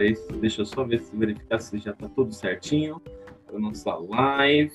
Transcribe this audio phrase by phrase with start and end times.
[0.00, 0.26] vocês.
[0.40, 3.00] Deixa eu só ver se verificar se já está tudo certinho.
[3.52, 4.72] A nossa live.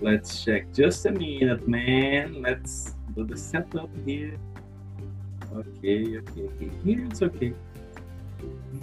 [0.00, 2.40] Let's check just a minute, man.
[2.40, 4.38] Let's do the setup here.
[5.52, 6.70] Okay, okay, okay.
[6.84, 7.54] Here it's okay.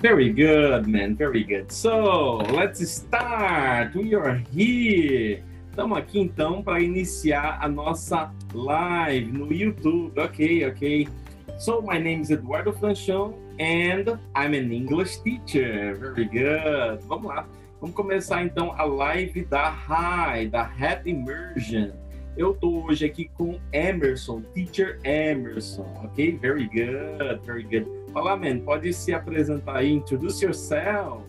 [0.01, 1.15] Very good, man.
[1.15, 1.71] Very good.
[1.71, 3.95] So, let's start.
[3.95, 5.43] We are here.
[5.70, 10.20] Estamos aqui então para iniciar a nossa live no YouTube.
[10.20, 11.07] Ok, ok.
[11.57, 15.95] So, my name is Eduardo Franchon and I'm an English teacher.
[15.95, 16.99] Very good.
[17.07, 17.47] Vamos lá.
[17.80, 21.91] Vamos começar então a live da High, da Happy Immersion.
[22.35, 26.38] Eu estou hoje aqui com Emerson, Teacher Emerson, ok?
[26.38, 27.88] Very good, very good.
[28.11, 31.23] Fala, man, pode se apresentar aí, introduce yourself.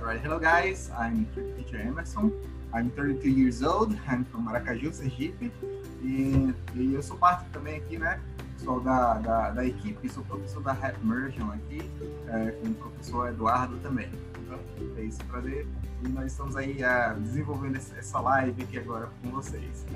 [0.00, 2.30] Alright, hello guys, I'm Teacher Emerson.
[2.72, 5.50] I'm 32 years old, I'm from Maracaju, Sergipe.
[6.02, 8.20] E, e eu sou parte também aqui, né?
[8.64, 11.90] Sou da, da, da equipe, sou professor da Happy Immersion aqui,
[12.28, 14.10] é, com o professor Eduardo também.
[14.50, 15.66] Então, é isso, prazer
[16.04, 19.86] e nós estamos aí uh, desenvolvendo essa live aqui agora com vocês.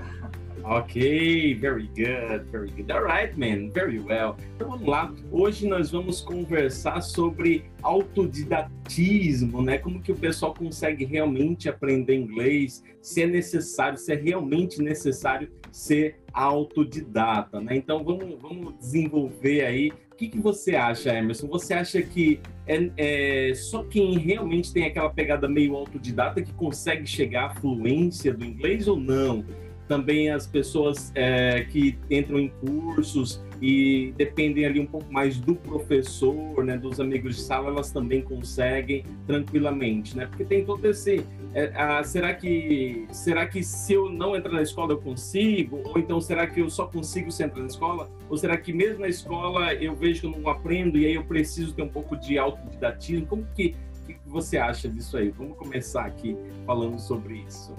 [0.63, 2.91] Ok, very good, very good.
[2.93, 4.37] All right, man, very well.
[4.55, 5.13] Então vamos lá.
[5.31, 9.79] Hoje nós vamos conversar sobre autodidatismo, né?
[9.79, 15.51] Como que o pessoal consegue realmente aprender inglês, se é necessário, se é realmente necessário
[15.73, 17.77] ser autodidata, né?
[17.77, 21.49] Então vamos, vamos desenvolver aí o que, que você acha, Emerson?
[21.49, 27.05] Você acha que é, é, só quem realmente tem aquela pegada meio autodidata que consegue
[27.05, 29.45] chegar à fluência do inglês ou não?
[29.89, 35.55] Também as pessoas é, que entram em cursos e dependem ali um pouco mais do
[35.55, 40.27] professor, né, dos amigos de sala, elas também conseguem tranquilamente, né?
[40.27, 44.61] Porque tem todo esse, é, ah, será que será que se eu não entrar na
[44.61, 45.81] escola eu consigo?
[45.83, 48.11] Ou então será que eu só consigo se entrar na escola?
[48.29, 51.25] Ou será que mesmo na escola eu vejo que eu não aprendo e aí eu
[51.25, 53.25] preciso ter um pouco de autodidatismo?
[53.27, 53.75] Como que,
[54.07, 55.31] que você acha disso aí?
[55.31, 56.37] Vamos começar aqui
[56.67, 57.75] falando sobre isso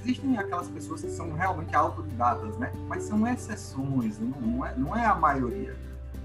[0.00, 2.72] existem aquelas pessoas que são realmente autodidatas, né?
[2.88, 5.76] Mas são exceções, não é, não é a maioria.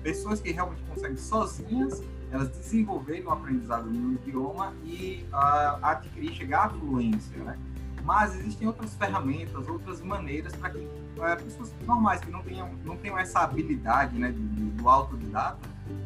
[0.02, 6.66] Pessoas que realmente conseguem sozinhas, elas desenvolverem o aprendizado no idioma e uh, adquirir, chegar
[6.66, 7.58] à fluência, né?
[8.04, 12.96] Mas existem outras ferramentas, outras maneiras para que uh, pessoas normais que não tenham, não
[12.98, 15.58] tenham essa habilidade, né, do, do autodidata,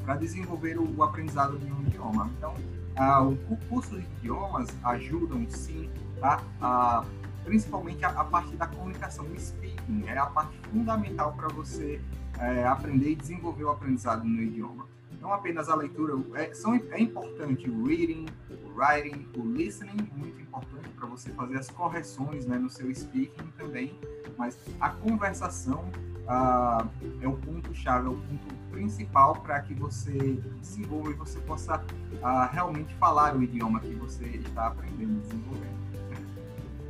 [0.06, 2.30] para desenvolver o, o, aprendizado de um idioma.
[2.38, 2.53] Então,
[2.97, 5.90] uh, o curso de idiomas ajudam sim,
[6.22, 6.41] tá?
[6.62, 7.03] A
[7.44, 12.01] principalmente a, a, parte da comunicação, o speaking, é a parte fundamental para você
[12.39, 14.88] é, aprender e desenvolver o aprendizado no idioma.
[15.19, 20.41] Não apenas a leitura, é, são, é importante o reading, o writing, o listening, muito
[20.41, 24.00] importante para você fazer as correções né, no seu speaking também,
[24.38, 25.89] mas a conversação
[26.29, 26.88] ah,
[27.21, 31.83] é o ponto-chave, é o ponto principal para que você desenvolva e você possa
[32.21, 35.88] ah, realmente falar o idioma que você está aprendendo desenvolvendo.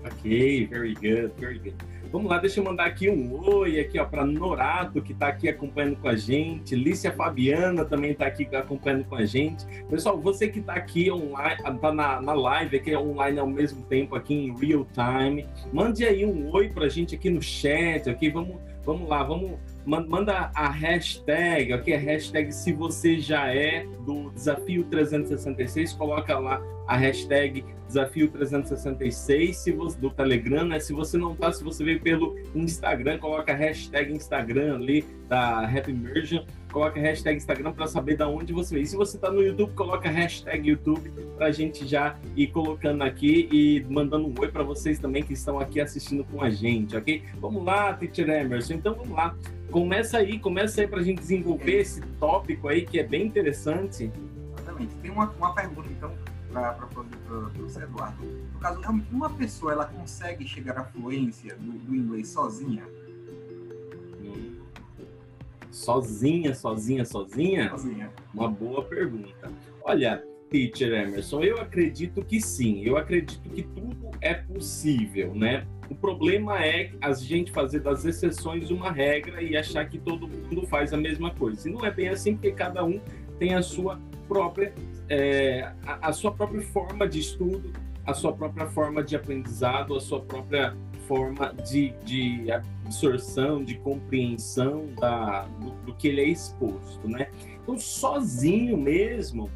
[0.06, 1.76] Ok, very good, very good.
[2.12, 5.48] Vamos lá, deixa eu mandar aqui um oi aqui ó para Norato que está aqui
[5.48, 9.64] acompanhando com a gente, Lícia Fabiana também está aqui acompanhando com a gente.
[9.88, 14.16] Pessoal, você que está aqui online, tá na, na live aqui online ao mesmo tempo
[14.16, 18.32] aqui em real time, mande aí um oi para a gente aqui no chat, ok?
[18.32, 21.96] Vamos, vamos lá, vamos manda a hashtag, ok?
[21.96, 29.58] A hashtag se você já é do Desafio 366, coloca lá a hashtag Desafio 366
[29.58, 30.80] se você, do Telegram, né?
[30.80, 35.66] Se você não tá, se você veio pelo Instagram, coloca a hashtag Instagram ali da
[35.66, 38.84] Happy Immersion, coloca a hashtag Instagram para saber da onde você veio.
[38.84, 42.48] E se você tá no YouTube, coloca a hashtag YouTube para a gente já ir
[42.48, 46.50] colocando aqui e mandando um oi para vocês também que estão aqui assistindo com a
[46.52, 47.24] gente, ok?
[47.42, 48.74] Vamos lá, Teacher Emerson.
[48.74, 49.36] Então vamos lá.
[49.72, 54.12] Começa aí, começa aí para a gente desenvolver esse tópico aí que é bem interessante.
[54.54, 54.96] Exatamente.
[54.96, 56.12] Tem uma, uma pergunta, então,
[56.52, 58.26] para o professor Eduardo.
[58.54, 58.82] No caso,
[59.12, 62.84] uma pessoa ela consegue chegar à fluência do, do inglês sozinha?
[65.72, 67.70] Sozinha, sozinha, sozinha?
[67.70, 68.12] Sozinha.
[68.34, 69.52] Uma boa pergunta.
[69.84, 72.84] Olha, teacher Emerson, eu acredito que sim.
[72.84, 75.66] Eu acredito que tudo é possível, né?
[75.90, 80.68] O problema é a gente fazer das exceções uma regra e achar que todo mundo
[80.68, 81.68] faz a mesma coisa.
[81.68, 83.00] E não é bem assim, porque cada um
[83.38, 84.74] tem a sua própria,
[85.08, 87.72] é, a, a sua própria forma de estudo,
[88.06, 90.76] a sua própria forma de aprendizado, a sua própria
[91.08, 97.30] forma de, de absorção, de compreensão da, do, do, que ele é exposto, né?
[97.64, 99.50] Então, sozinho mesmo,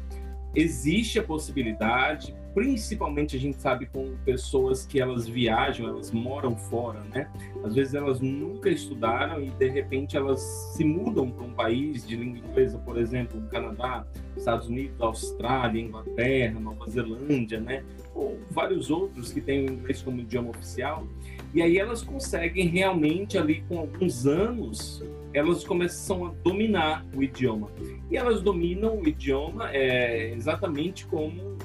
[0.54, 7.00] existe a possibilidade, principalmente a gente sabe com pessoas que elas viajam, elas moram fora,
[7.12, 7.28] né?
[7.64, 10.40] Às vezes elas nunca estudaram e de repente elas
[10.74, 14.06] se mudam para um país de língua inglesa, por exemplo, Canadá,
[14.36, 17.82] Estados Unidos, Austrália, Inglaterra, Nova Zelândia, né?
[18.14, 21.06] Ou vários outros que têm o inglês como idioma oficial.
[21.52, 25.02] E aí elas conseguem realmente ali com alguns anos
[25.34, 27.68] elas começam a dominar o idioma.
[28.10, 31.58] E elas dominam o idioma é, exatamente como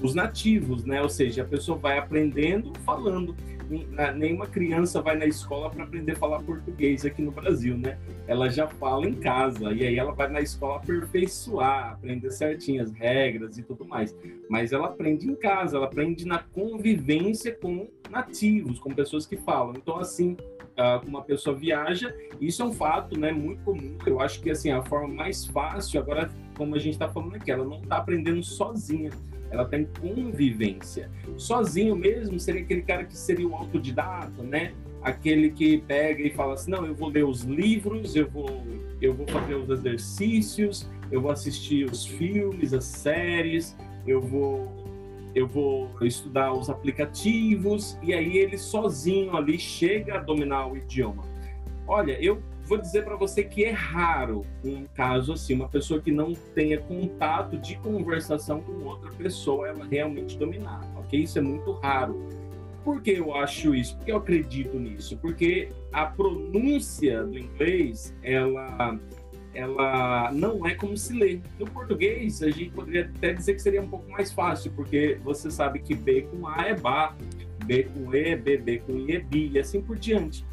[0.00, 1.02] os nativos, né?
[1.02, 3.34] Ou seja, a pessoa vai aprendendo falando.
[4.16, 7.98] Nenhuma criança vai na escola para aprender a falar português aqui no Brasil, né?
[8.26, 12.90] Ela já fala em casa e aí ela vai na escola aperfeiçoar, aprender certinho as
[12.92, 14.16] regras e tudo mais.
[14.48, 19.74] Mas ela aprende em casa, ela aprende na convivência com nativos, com pessoas que falam.
[19.76, 20.34] Então, assim,
[21.06, 23.96] uma pessoa viaja, isso é um fato, né, muito comum.
[24.06, 27.50] Eu acho que assim a forma mais fácil agora, como a gente está falando aqui,
[27.50, 29.10] ela não está aprendendo sozinha
[29.50, 31.10] ela tem convivência.
[31.36, 34.72] Sozinho mesmo seria aquele cara que seria o autodidata, né?
[35.02, 38.62] Aquele que pega e fala assim, não, eu vou ler os livros, eu vou,
[39.00, 43.76] eu vou fazer os exercícios, eu vou assistir os filmes, as séries,
[44.06, 44.87] eu vou,
[45.34, 51.24] eu vou estudar os aplicativos e aí ele sozinho ali chega a dominar o idioma.
[51.86, 56.12] Olha, eu vou dizer para você que é raro um caso assim, uma pessoa que
[56.12, 61.20] não tenha contato de conversação com outra pessoa, ela realmente dominar, ok?
[61.20, 62.28] Isso é muito raro.
[62.84, 63.96] Por que eu acho isso?
[63.96, 65.16] Porque eu acredito nisso?
[65.16, 68.98] Porque a pronúncia do inglês, ela
[69.58, 71.40] ela não é como se lê.
[71.58, 75.50] No português, a gente poderia até dizer que seria um pouco mais fácil, porque você
[75.50, 77.14] sabe que B com A é ba,
[77.64, 80.44] B com E é B, B com I é bi, e assim por diante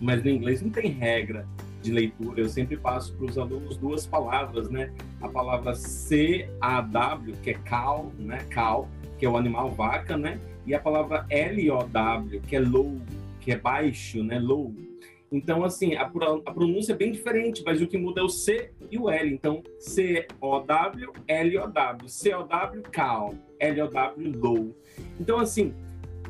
[0.00, 1.46] mas no inglês não tem regra
[1.82, 2.40] de leitura.
[2.40, 4.92] Eu sempre passo para os alunos duas palavras, né?
[5.20, 8.38] A palavra C-A-W, que é cow, né?
[8.52, 8.88] Cow,
[9.18, 10.38] que é o animal vaca, né?
[10.66, 13.00] E a palavra L-O-W, que é low,
[13.40, 14.38] que é baixo, né?
[14.38, 14.74] Low.
[15.34, 18.96] Então, assim, a, pronúncia é bem diferente, mas o que muda é o C e
[18.96, 19.34] o L.
[19.34, 22.08] Então, C-O-W, L-O-W.
[22.08, 23.34] C-O-W, cow.
[23.58, 24.76] L-O-W, low.
[25.18, 25.74] Então, assim,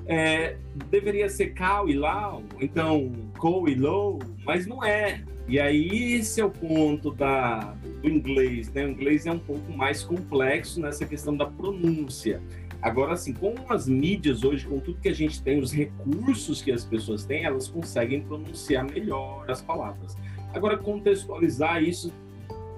[0.07, 0.57] é,
[0.91, 5.23] deveria ser Cal e Lau, então Co e Low, mas não é.
[5.47, 8.87] E aí esse é o ponto da, do inglês, né?
[8.87, 12.41] O inglês é um pouco mais complexo nessa questão da pronúncia.
[12.85, 16.71] Agora, assim, com as mídias hoje, com tudo que a gente tem, os recursos que
[16.71, 20.15] as pessoas têm, elas conseguem pronunciar melhor as palavras.
[20.53, 22.13] Agora, contextualizar isso,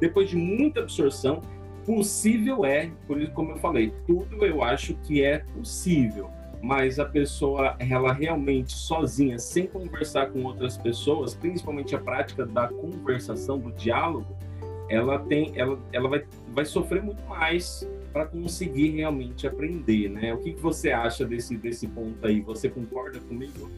[0.01, 1.41] depois de muita absorção,
[1.85, 6.31] possível é, por isso, como eu falei, tudo eu acho que é possível
[6.63, 12.67] mas a pessoa, ela realmente sozinha, sem conversar com outras pessoas, principalmente a prática da
[12.67, 14.37] conversação, do diálogo,
[14.89, 20.33] ela tem, ela, ela vai, vai sofrer muito mais para conseguir realmente aprender, né?
[20.33, 22.41] O que, que você acha desse, desse ponto aí?
[22.41, 23.71] Você concorda comigo?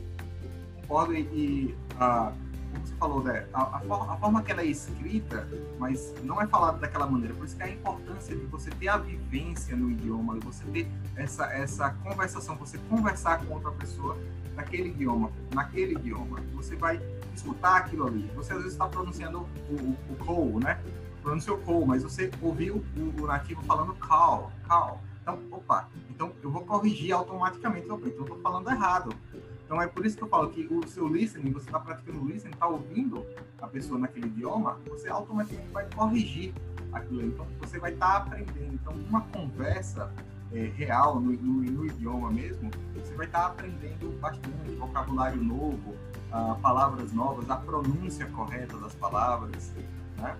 [0.82, 2.32] Concordo e, uh,
[2.72, 3.48] como você falou, né?
[3.52, 7.34] A, a, forma, a, forma, que ela é escrita, mas não é falada daquela maneira.
[7.34, 10.88] Por isso que a importância de você ter a vivência no idioma, de você ter
[11.16, 14.16] essa, essa conversação, você conversar com outra pessoa
[14.54, 16.40] naquele idioma, naquele idioma.
[16.54, 17.00] Você vai
[17.34, 18.30] escutar aquilo ali.
[18.36, 20.80] Você às vezes está pronunciando o, o, o call, né?
[21.28, 24.98] Pronunciou call, mas você ouviu o, o nativo falando call, call.
[25.20, 27.86] Então, opa, então eu vou corrigir automaticamente.
[27.90, 29.14] Opa, então eu estou falando errado.
[29.62, 32.54] Então é por isso que eu falo que o seu listening, você está praticando listening,
[32.54, 33.26] está ouvindo
[33.60, 36.54] a pessoa naquele idioma, você automaticamente vai corrigir
[36.94, 37.26] aquilo.
[37.26, 38.72] Então você vai estar tá aprendendo.
[38.72, 40.10] Então uma conversa
[40.50, 45.94] é, real no, no, no, idioma mesmo, você vai estar tá aprendendo bastante vocabulário novo,
[46.32, 49.74] uh, palavras novas, a pronúncia correta das palavras,
[50.16, 50.34] né?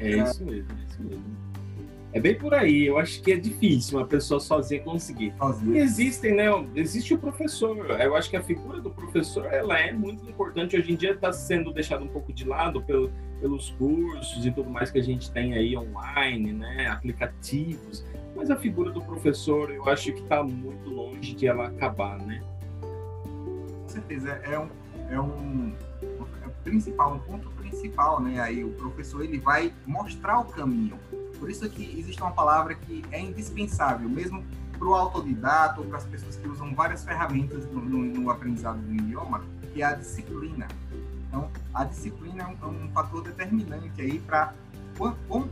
[0.00, 1.48] É isso mesmo, é isso mesmo.
[2.12, 2.86] É bem por aí.
[2.86, 5.34] Eu acho que é difícil uma pessoa sozinha conseguir.
[5.38, 5.78] Sozinha.
[5.78, 6.46] E existem, né?
[6.74, 7.90] Existe o professor.
[8.00, 10.76] Eu acho que a figura do professor ela é muito importante.
[10.76, 14.70] Hoje em dia está sendo deixado um pouco de lado pelo, pelos cursos e tudo
[14.70, 16.88] mais que a gente tem aí online, né?
[16.88, 18.04] Aplicativos.
[18.34, 22.42] Mas a figura do professor, eu acho que está muito longe de ela acabar, né?
[22.80, 24.30] Com certeza.
[24.44, 24.68] É um,
[25.10, 25.74] é um
[26.42, 28.40] é principal, um ponto principal, né?
[28.40, 30.98] Aí o professor ele vai mostrar o caminho
[31.38, 34.44] por isso que existe uma palavra que é indispensável, mesmo
[34.76, 38.78] para o autodidata ou para as pessoas que usam várias ferramentas no, no, no, aprendizado
[38.78, 40.66] do idioma, que é a disciplina.
[41.28, 44.52] Então, a disciplina é um, é um fator determinante aí para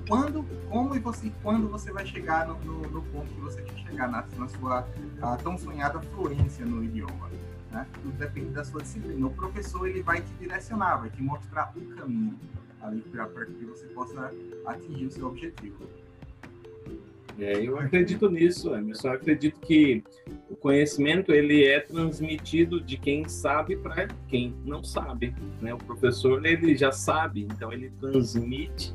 [0.08, 3.78] quando, como e você, quando você vai chegar no, no, no ponto que você quer
[3.78, 4.84] chegar na, na sua
[5.42, 7.30] tão sonhada fluência no idioma.
[7.70, 7.86] Né?
[8.02, 9.26] Tudo depende da sua disciplina.
[9.26, 12.38] O professor ele vai te direcionar, vai te mostrar o caminho
[12.80, 14.30] ali para que você possa
[14.66, 15.88] atingir o seu objetivo.
[17.38, 18.74] É, eu acredito nisso.
[18.74, 20.02] Eu acredito que
[20.48, 25.34] o conhecimento ele é transmitido de quem sabe para quem não sabe.
[25.60, 25.74] Né?
[25.74, 28.94] O professor ele já sabe, então ele transmite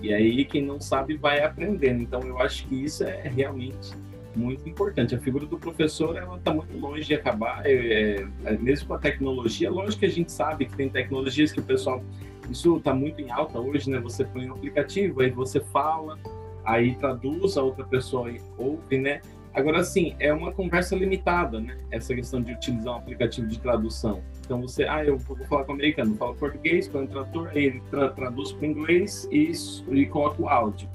[0.00, 2.02] e aí quem não sabe vai aprendendo.
[2.02, 3.92] Então eu acho que isso é realmente
[4.34, 5.14] muito importante.
[5.14, 8.94] A figura do professor ela está muito longe de acabar, é, é, é, mesmo com
[8.94, 9.70] a tecnologia.
[9.70, 12.02] Lógico que a gente sabe que tem tecnologias que o pessoal
[12.50, 14.00] isso está muito em alta hoje, né?
[14.00, 16.18] Você põe um aplicativo, aí você fala
[16.64, 19.20] aí traduz, a outra pessoa ouve, né?
[19.54, 21.76] Agora, sim, é uma conversa limitada, né?
[21.90, 24.22] Essa questão de utilizar um aplicativo de tradução.
[24.40, 27.66] Então, você, ah, eu vou falar com o americano, falo português, põe um tradutor, aí
[27.66, 29.52] ele tra traduz para inglês e,
[29.90, 30.88] e coloca o áudio.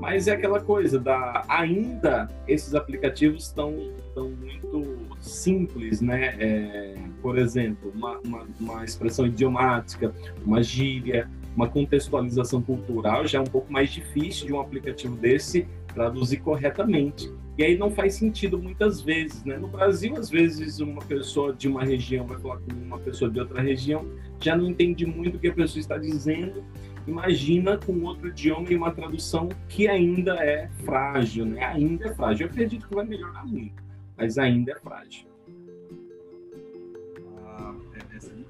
[0.00, 6.34] Mas é aquela coisa da ainda esses aplicativos estão tão muito simples, né?
[6.38, 10.14] É, por exemplo, uma, uma, uma expressão idiomática,
[10.44, 15.68] uma gíria, uma contextualização cultural já é um pouco mais difícil de um aplicativo desse
[15.92, 17.30] traduzir corretamente.
[17.58, 19.58] E aí não faz sentido muitas vezes, né?
[19.58, 23.38] No Brasil, às vezes uma pessoa de uma região vai falar com uma pessoa de
[23.38, 24.06] outra região,
[24.40, 26.64] já não entende muito o que a pessoa está dizendo.
[27.06, 31.64] Imagina com outro idioma e uma tradução que ainda é frágil, né?
[31.64, 32.46] Ainda é frágil.
[32.46, 33.82] Eu acredito que vai melhorar muito,
[34.16, 35.30] mas ainda é frágil.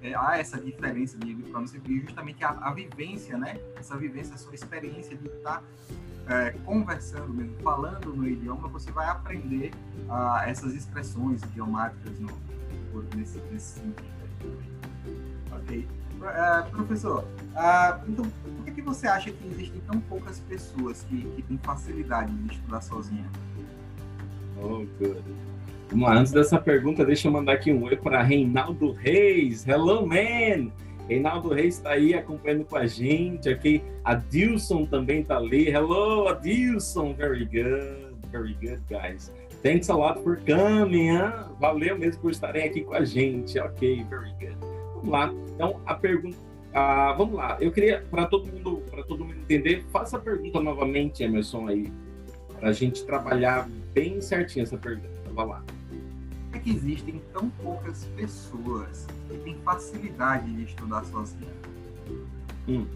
[0.02, 3.60] é, há essa diferença de pronúncia e justamente a, a, vivência, né?
[3.76, 5.62] Essa vivência, a sua experiência de estar
[6.26, 9.72] tá, é, conversando mesmo, falando no idioma, você vai aprender
[10.08, 12.30] uh, essas expressões idiomáticas no,
[13.14, 14.10] nesse, nesse sentido.
[15.52, 15.99] Ok.
[16.20, 17.24] Uh, professor,
[17.54, 21.58] uh, então, por que, que você acha que existem tão poucas pessoas que, que têm
[21.62, 23.24] facilidade de estudar sozinha?
[24.62, 25.22] Oh, good.
[25.88, 29.66] Vamos lá, antes dessa pergunta, deixa eu mandar aqui um oi para Reinaldo Reis.
[29.66, 30.70] Hello, man!
[31.08, 33.48] Reinaldo Reis está aí acompanhando com a gente.
[33.48, 35.68] Aqui, a Dilson também está ali.
[35.68, 37.14] Hello, Adilson.
[37.14, 39.32] Very good, very good, guys.
[39.62, 41.08] Thanks a lot for coming.
[41.08, 41.32] Hein?
[41.58, 43.58] Valeu mesmo por estarem aqui com a gente.
[43.58, 44.69] Ok, very good.
[45.00, 45.32] Vamos lá.
[45.54, 46.36] Então, a pergunta.
[46.72, 47.56] Ah, vamos lá.
[47.60, 51.92] Eu queria, para todo mundo, para todo mundo entender, faça a pergunta novamente, Emerson, aí,
[52.58, 55.08] para a gente trabalhar bem certinho essa pergunta.
[55.32, 55.64] Vai lá
[56.52, 61.52] é que existem tão poucas pessoas que têm facilidade de estudar sozinha?
[62.68, 62.86] Hum.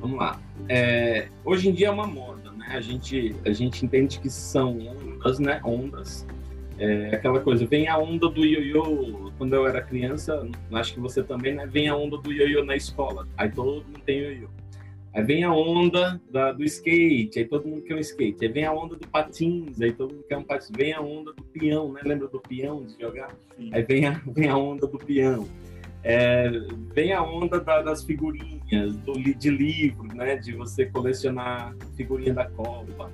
[0.00, 0.40] Vamos lá.
[0.68, 2.66] É, hoje em dia é uma moda, né?
[2.70, 5.60] A gente, a gente entende que são ondas, né?
[5.64, 6.26] Ondas.
[6.78, 9.32] É aquela coisa, vem a onda do ioiô.
[9.38, 11.66] Quando eu era criança, acho que você também, né?
[11.66, 13.26] Vem a onda do ioiô na escola.
[13.36, 14.48] Aí todo mundo tem ioiô.
[15.14, 18.44] Aí vem a onda da, do skate, aí todo mundo quer um skate.
[18.44, 20.72] Aí vem a onda do patins, aí todo mundo quer um patins.
[20.76, 22.00] Vem a onda do peão, né?
[22.04, 23.30] Lembra do peão de jogar?
[23.56, 23.70] Sim.
[23.72, 25.46] Aí vem a, vem a onda do peão.
[26.02, 26.50] É,
[26.92, 30.34] vem a onda da, das figurinhas, do, de livro, né?
[30.34, 33.12] De você colecionar figurinha da Copa.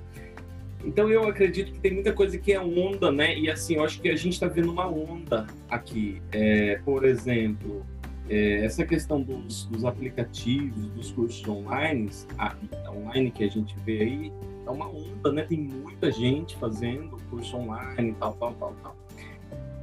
[0.83, 3.37] Então eu acredito que tem muita coisa que é onda, né?
[3.37, 6.21] E assim, eu acho que a gente está vendo uma onda aqui.
[6.31, 7.85] É, por exemplo,
[8.29, 12.55] é, essa questão dos, dos, aplicativos, dos cursos online, a,
[12.89, 14.33] online que a gente vê aí,
[14.65, 15.43] é uma onda, né?
[15.43, 18.95] Tem muita gente fazendo curso online, tal, tal, tal, tal.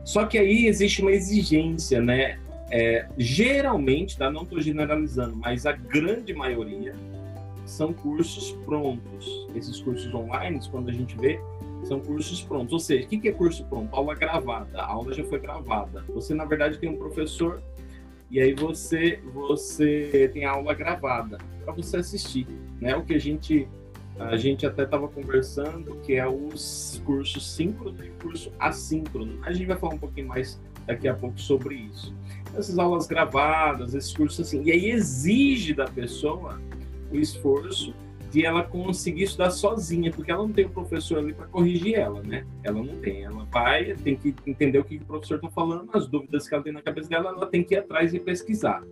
[0.05, 2.39] Só que aí existe uma exigência, né?
[2.71, 4.31] É, geralmente, tá?
[4.31, 6.95] não estou generalizando, mas a grande maioria
[7.69, 9.47] são cursos prontos.
[9.55, 11.41] Esses cursos online, quando a gente vê,
[11.85, 12.73] são cursos prontos.
[12.73, 13.95] Ou seja, o que é curso pronto?
[13.95, 14.81] Aula gravada.
[14.81, 16.05] A aula já foi gravada.
[16.09, 17.63] Você, na verdade, tem um professor
[18.31, 22.47] e aí você você tem a aula gravada para você assistir,
[22.81, 22.95] né?
[22.95, 23.67] O que a gente
[24.19, 29.39] a gente até estava conversando que é os cursos síncrono e curso assíncrono.
[29.43, 32.13] A gente vai falar um pouquinho mais daqui a pouco sobre isso.
[32.55, 36.61] Essas aulas gravadas, esses cursos assim, e aí exige da pessoa
[37.11, 37.95] o esforço
[38.31, 42.23] de ela conseguir estudar sozinha, porque ela não tem o professor ali para corrigir ela,
[42.23, 42.47] né?
[42.63, 43.25] Ela não tem.
[43.25, 46.63] Ela vai, tem que entender o que o professor está falando, as dúvidas que ela
[46.63, 48.83] tem na cabeça dela, ela tem que ir atrás e pesquisar.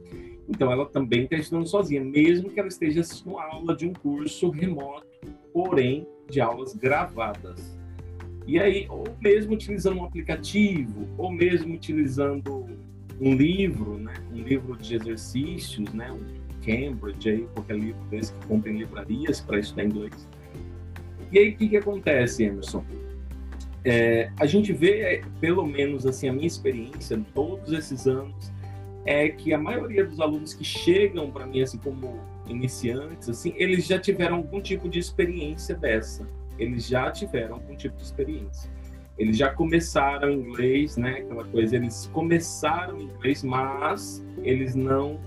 [0.49, 4.49] Então, ela também está estudando sozinha, mesmo que ela esteja assistindo aula de um curso
[4.50, 5.06] remoto,
[5.52, 7.76] porém de aulas gravadas.
[8.46, 12.64] E aí, ou mesmo utilizando um aplicativo, ou mesmo utilizando
[13.20, 14.14] um livro, né?
[14.32, 16.16] Um livro de exercícios, né?
[16.66, 20.28] Cambridge, aí, qualquer livro desse que compra em livrarias para estudar inglês.
[21.30, 22.85] E aí, o que, que acontece, Emerson?
[23.85, 28.52] É, a gente vê, pelo menos assim, a minha experiência, todos esses anos,
[29.04, 32.18] é que a maioria dos alunos que chegam para mim, assim, como
[32.49, 36.28] iniciantes, assim, eles já tiveram algum tipo de experiência dessa.
[36.58, 38.68] Eles já tiveram algum tipo de experiência.
[39.16, 41.18] Eles já começaram inglês, né?
[41.18, 45.20] Aquela coisa, eles começaram inglês, mas eles não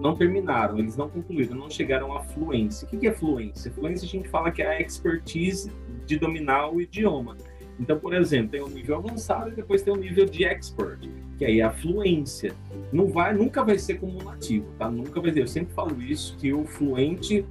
[0.00, 2.86] não terminaram, eles não concluíram, não chegaram à fluência.
[2.86, 3.70] O que é fluência?
[3.72, 5.70] Fluência a gente fala que é a expertise
[6.06, 7.36] de dominar o idioma.
[7.78, 11.00] Então, por exemplo, tem um nível avançado e depois tem um nível de expert,
[11.36, 12.54] que aí é a fluência.
[12.92, 14.88] Não vai, nunca vai ser como um nativo, tá?
[14.88, 15.40] Nunca vai ser.
[15.40, 17.44] Eu sempre falo isso que o fluente,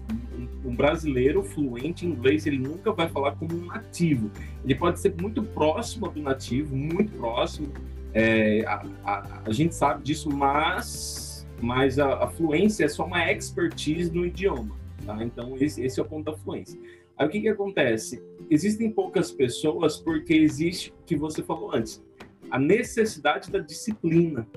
[0.63, 4.31] um brasileiro fluente em inglês, ele nunca vai falar como um nativo.
[4.63, 7.67] Ele pode ser muito próximo do nativo, muito próximo.
[8.13, 11.22] É, a, a, a, gente sabe disso, mas,
[11.63, 15.23] mas a, a, fluência é só uma expertise no idioma, tá?
[15.23, 16.79] Então esse, esse é o ponto da fluência.
[17.17, 18.21] Aí o que que acontece?
[18.49, 22.03] existem poucas pessoas porque existe que você falou antes,
[22.51, 24.47] a necessidade da disciplina.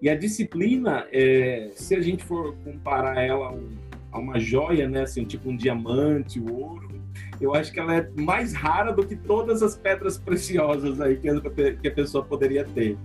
[0.00, 3.70] E a disciplina, é, se a gente for comparar ela a, um,
[4.12, 6.88] a uma joia, né, assim, tipo um diamante, o ouro,
[7.40, 11.28] eu acho que ela é mais rara do que todas as pedras preciosas aí que
[11.28, 11.40] a,
[11.80, 12.96] que a pessoa poderia ter.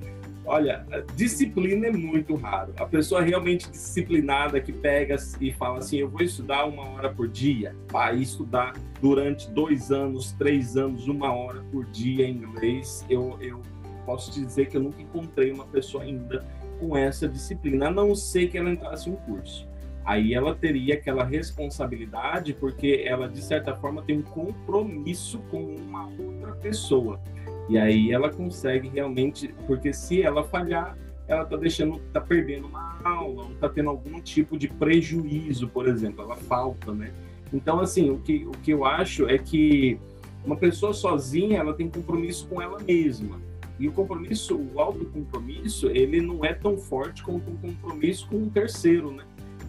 [0.51, 0.84] Olha,
[1.15, 2.74] disciplina é muito raro.
[2.79, 7.27] A pessoa realmente disciplinada que pega e fala assim: eu vou estudar uma hora por
[7.27, 13.06] dia, vai estudar durante dois anos, três anos, uma hora por dia em inglês.
[13.08, 13.62] Eu, eu
[14.08, 16.44] posso te dizer que eu nunca encontrei uma pessoa ainda
[16.79, 19.70] com essa disciplina, a não ser que ela entrasse em um curso.
[20.03, 26.08] Aí ela teria aquela responsabilidade, porque ela, de certa forma, tem um compromisso com uma
[26.08, 27.22] outra pessoa.
[27.69, 30.97] E aí ela consegue realmente, porque se ela falhar,
[31.27, 35.88] ela está deixando, está perdendo uma aula, ou está tendo algum tipo de prejuízo, por
[35.88, 37.13] exemplo, ela falta, né?
[37.53, 39.99] Então, assim, o que, o que eu acho é que
[40.43, 43.39] uma pessoa sozinha, ela tem compromisso com ela mesma.
[43.79, 48.49] E o compromisso, o autocompromisso, ele não é tão forte como um compromisso com um
[48.49, 49.23] terceiro, né?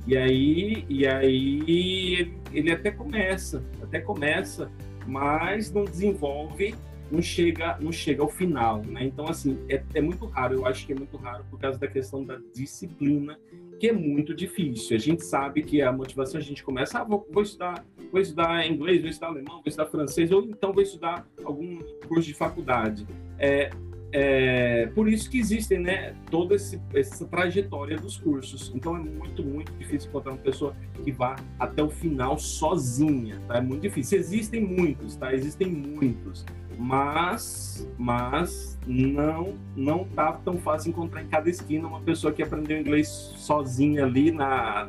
[0.06, 4.70] E aí, e aí ele até começa, até começa,
[5.06, 6.74] mas não desenvolve
[7.10, 9.04] não chega, não chega ao final, né?
[9.04, 11.88] Então, assim, é, é muito raro, eu acho que é muito raro por causa da
[11.88, 13.38] questão da disciplina,
[13.78, 14.96] que é muito difícil.
[14.96, 18.66] A gente sabe que a motivação, a gente começa, ah, vou, vou estudar, vou estudar
[18.66, 23.06] inglês, vou estudar alemão, vou estudar francês, ou então vou estudar algum curso de faculdade.
[23.38, 23.70] É,
[24.12, 28.72] é, por isso que existem, né, toda esse, essa trajetória dos cursos.
[28.74, 30.74] Então é muito, muito difícil encontrar uma pessoa
[31.04, 33.58] que vá até o final sozinha, tá?
[33.58, 34.18] É muito difícil.
[34.18, 35.32] Existem muitos, tá?
[35.32, 36.44] Existem muitos
[36.80, 42.80] mas mas não não tá tão fácil encontrar em cada esquina uma pessoa que aprendeu
[42.80, 44.88] inglês sozinha ali na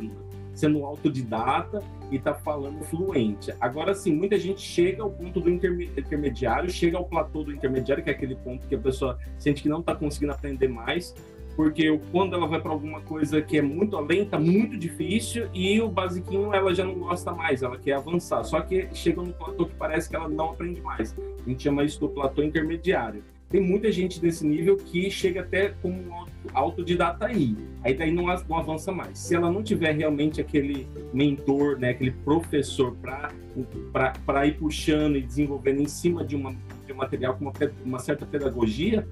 [0.54, 3.54] sendo autodidata e tá falando fluente.
[3.60, 8.10] Agora sim, muita gente chega ao ponto do intermediário, chega ao platô do intermediário, que
[8.10, 11.16] é aquele ponto que a pessoa sente que não está conseguindo aprender mais,
[11.56, 15.80] porque quando ela vai para alguma coisa que é muito além, tá muito difícil e
[15.82, 18.44] o basiquinho ela já não gosta mais, ela quer avançar.
[18.44, 21.16] Só que chega no platô que parece que ela não aprende mais.
[21.46, 23.24] A gente chama isso do platô intermediário.
[23.52, 27.54] Tem muita gente desse nível que chega até como autodidata aí.
[27.84, 29.20] Aí daí não, não avança mais.
[29.20, 35.82] Se ela não tiver realmente aquele mentor, né, aquele professor para ir puxando e desenvolvendo
[35.82, 39.06] em cima de, uma, de um material com uma, uma certa pedagogia,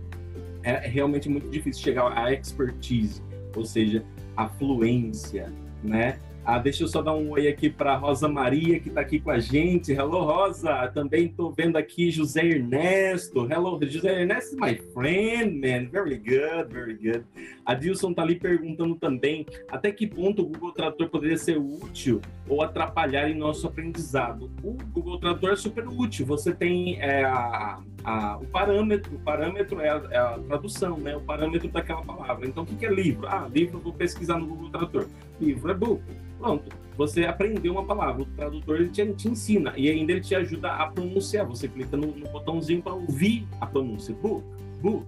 [0.63, 3.22] é realmente muito difícil chegar à expertise,
[3.56, 4.04] ou seja,
[4.36, 5.52] à fluência,
[5.84, 6.19] né?
[6.45, 9.30] Ah, deixa eu só dar um oi aqui para Rosa Maria, que está aqui com
[9.30, 9.91] a gente.
[9.91, 10.88] Hello, Rosa.
[10.88, 13.47] Também estou vendo aqui José Ernesto.
[13.52, 15.89] Hello, José Ernesto, my friend, man.
[15.91, 17.25] Very good, very good.
[17.65, 22.19] A Dilson está ali perguntando também até que ponto o Google Tradutor poderia ser útil
[22.47, 24.49] ou atrapalhar em nosso aprendizado.
[24.63, 26.25] O Google Tradutor é super útil.
[26.25, 29.15] Você tem é, a, a, o parâmetro.
[29.15, 31.15] O parâmetro é a, é a, tradução, né?
[31.15, 32.47] O parâmetro daquela palavra.
[32.47, 33.28] Então, o que é livro?
[33.28, 35.08] Ah, livro eu vou pesquisar no Google Tradutor.
[35.39, 36.04] Livro é book
[36.39, 40.34] Pronto, você aprendeu uma palavra, o tradutor ele te, te ensina e ainda ele te
[40.34, 41.45] ajuda a pronunciar.
[41.47, 44.43] Você clica no, no botãozinho para ouvir a pronúncia, book,
[44.82, 45.06] book.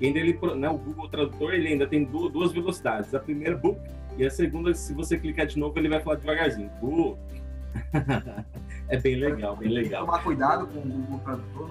[0.00, 3.14] E ainda ele, né, o Google Tradutor ele ainda tem duas, duas velocidades.
[3.14, 3.78] A primeira, book,
[4.16, 7.18] e a segunda, se você clicar de novo, ele vai falar devagarzinho, book.
[8.88, 10.06] é bem legal, bem legal.
[10.06, 11.70] Tomar cuidado com o Google Tradutor,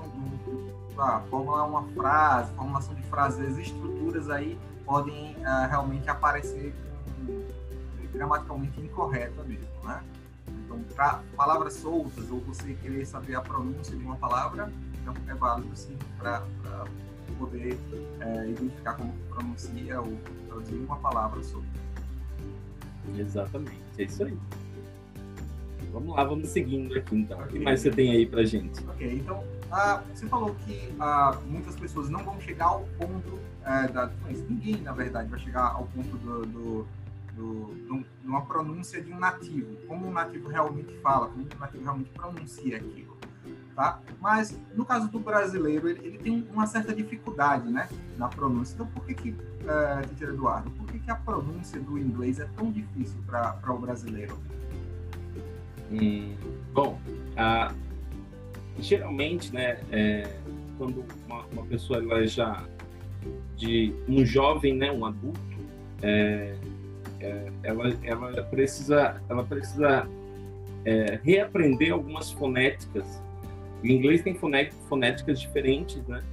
[0.99, 6.73] ah, formular uma frase, formulação de frases, estruturas aí podem uh, realmente aparecer
[8.13, 10.03] gramaticalmente incorreta mesmo, né?
[10.47, 15.33] Então, para palavras soltas ou você querer saber a pronúncia de uma palavra, então é
[15.33, 16.43] válido sim para
[17.37, 17.77] poder
[18.19, 20.17] é, identificar como pronuncia ou
[20.47, 21.67] traduzir uma palavra solta.
[23.17, 24.37] Exatamente, é isso aí.
[25.91, 27.37] Vamos lá, vamos seguindo aqui então.
[27.39, 27.47] Okay.
[27.47, 28.79] O que mais você tem aí para gente?
[28.87, 33.87] Ok, então ah, você falou que ah, muitas pessoas não vão chegar ao ponto é,
[33.87, 34.11] da
[34.49, 36.87] Ninguém, na verdade, vai chegar ao ponto do, do
[37.39, 37.73] do,
[38.21, 42.09] de uma pronúncia de um nativo, como um nativo realmente fala, como um nativo realmente
[42.09, 43.17] pronuncia aquilo.
[43.73, 44.01] Tá?
[44.19, 48.73] Mas no caso do brasileiro, ele, ele tem uma certa dificuldade né, na pronúncia.
[48.73, 52.69] Então, por que, que uh, Eduardo, por que, que a pronúncia do inglês é tão
[52.69, 54.37] difícil para o brasileiro?
[55.89, 56.35] Hum,
[56.73, 56.99] bom,
[57.37, 57.73] a,
[58.79, 60.39] geralmente, né, é,
[60.77, 62.65] quando uma, uma, pessoa ela já
[63.55, 65.39] de um jovem, né, um adulto,
[66.01, 66.68] é, é,
[67.63, 70.07] ela, ela precisa, ela precisa
[70.85, 73.21] é, reaprender algumas fonéticas.
[73.83, 74.37] O inglês tem
[74.87, 76.23] fonéticas diferentes, né?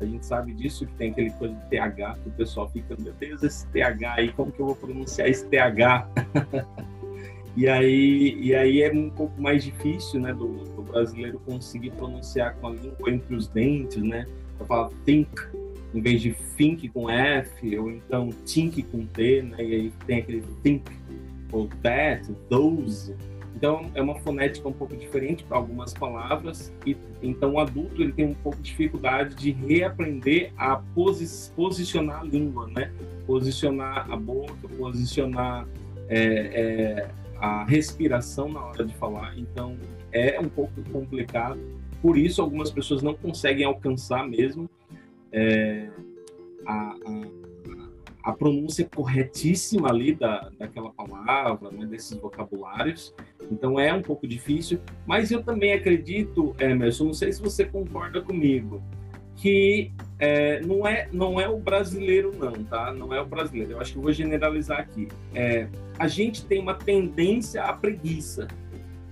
[0.00, 3.14] A gente sabe disso, que tem aquele coisa de TH, que o pessoal fica, meu
[3.14, 6.06] Deus, esse TH aí, como que eu vou pronunciar esse TH?
[7.56, 12.54] e, aí, e aí é um pouco mais difícil, né, do, do brasileiro conseguir pronunciar
[12.56, 14.26] com a língua entre os dentes, né?
[14.60, 15.30] Eu falo think,
[15.96, 19.56] em vez de think com F, ou então think com T, né?
[19.64, 20.92] E aí tem aquele think,
[21.50, 23.14] ou that, those.
[23.54, 28.12] Então, é uma fonética um pouco diferente para algumas palavras, e então o adulto ele
[28.12, 32.92] tem um pouco de dificuldade de reaprender a posi posicionar a língua, né?
[33.26, 35.66] Posicionar a boca, posicionar
[36.10, 37.08] é, é,
[37.40, 39.32] a respiração na hora de falar.
[39.38, 39.78] Então,
[40.12, 41.58] é um pouco complicado.
[42.02, 44.68] Por isso, algumas pessoas não conseguem alcançar mesmo
[45.32, 45.88] é,
[46.66, 47.46] a, a
[48.26, 53.14] a pronúncia corretíssima ali da, daquela palavra, né, desses vocabulários.
[53.52, 58.20] Então é um pouco difícil, mas eu também acredito, Emerson, não sei se você concorda
[58.20, 58.82] comigo,
[59.36, 62.92] que é, não, é, não é o brasileiro não, tá?
[62.92, 63.72] Não é o brasileiro.
[63.72, 65.06] Eu acho que eu vou generalizar aqui.
[65.32, 68.48] É, a gente tem uma tendência à preguiça.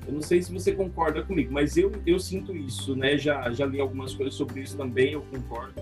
[0.09, 3.17] Eu não sei se você concorda comigo, mas eu, eu sinto isso, né?
[3.17, 5.81] Já, já li algumas coisas sobre isso também, eu concordo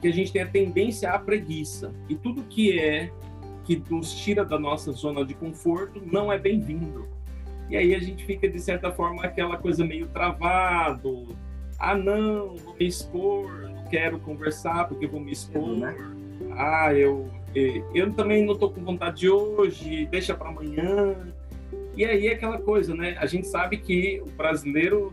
[0.00, 1.92] que a gente tem a tendência à preguiça.
[2.08, 3.10] E tudo que é
[3.64, 7.08] que nos tira da nossa zona de conforto não é bem-vindo.
[7.68, 11.36] E aí a gente fica, de certa forma, aquela coisa meio travado.
[11.78, 15.76] Ah, não, vou me expor, não quero conversar porque vou me expor.
[15.76, 15.94] Né?
[16.52, 17.28] Ah, eu,
[17.92, 21.16] eu também não estou com vontade hoje, deixa para amanhã.
[21.96, 23.16] E aí é aquela coisa, né?
[23.18, 25.12] A gente sabe que o brasileiro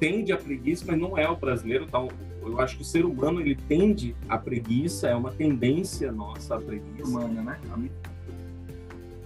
[0.00, 2.00] tende à preguiça, mas não é o brasileiro, tá?
[2.46, 6.60] Eu acho que o ser humano ele tende à preguiça, é uma tendência nossa a
[6.60, 7.08] preguiça.
[7.08, 7.60] Humana, né?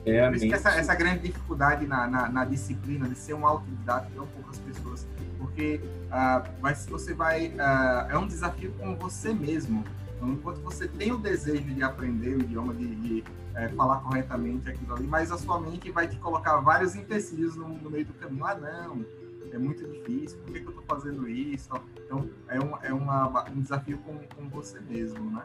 [0.07, 3.47] É Por isso que essa, essa grande dificuldade na, na, na, disciplina de ser um
[3.47, 5.07] autodidata tão poucas pessoas,
[5.37, 9.85] porque uh, vai, você vai uh, é um desafio com você mesmo.
[10.17, 14.69] Então, enquanto você tem o desejo de aprender o idioma, de, de é, falar corretamente
[14.69, 18.13] aquilo ali, mas a sua mente vai te colocar vários empecilhos no, no meio do
[18.15, 18.45] caminho.
[18.45, 19.05] Ah, não,
[19.53, 21.71] é muito difícil, por que, que eu estou fazendo isso?
[22.11, 25.43] Então, é, um, é uma, um desafio com, com você mesmo, né?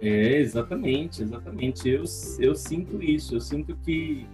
[0.00, 1.88] É, exatamente, exatamente.
[1.88, 2.04] Eu,
[2.38, 4.24] eu sinto isso, eu sinto que,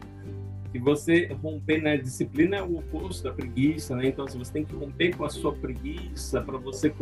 [0.70, 4.08] que você romper né, disciplina é o oposto da preguiça, né?
[4.08, 6.92] Então, se você tem que romper com a sua preguiça para você...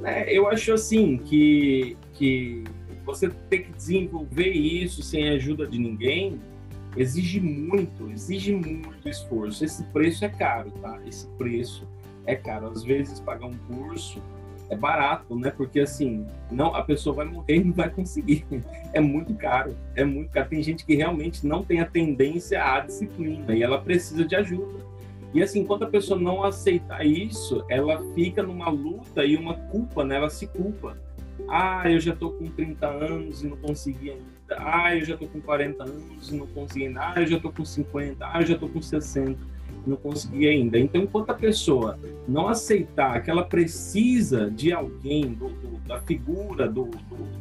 [0.00, 0.24] Né?
[0.32, 2.64] Eu acho assim que, que
[3.04, 6.40] você tem que desenvolver isso sem a ajuda de ninguém,
[6.96, 9.62] exige muito, exige muito esforço.
[9.66, 10.98] Esse preço é caro, tá?
[11.06, 11.86] Esse preço
[12.26, 12.68] é caro.
[12.68, 14.22] Às vezes pagar um curso
[14.70, 15.50] é barato, né?
[15.50, 18.44] Porque assim, não, a pessoa vai morrer e não vai conseguir.
[18.92, 20.48] É muito caro, é muito caro.
[20.48, 24.84] Tem gente que realmente não tem a tendência à disciplina e ela precisa de ajuda.
[25.32, 30.04] E assim, quando a pessoa não aceitar isso, ela fica numa luta e uma culpa,
[30.04, 30.16] né?
[30.16, 30.96] Ela se culpa.
[31.48, 35.26] Ah, eu já tô com 30 anos e não consegui ainda ah, eu já tô
[35.26, 37.00] com 40 anos e não consegui ainda.
[37.00, 38.26] Ah, eu já tô com 50.
[38.26, 39.36] Ah, eu já tô com 60 e
[39.86, 40.78] não consegui ainda.
[40.78, 46.68] Então, enquanto a pessoa não aceitar que ela precisa de alguém, do, do, da figura
[46.68, 46.90] do,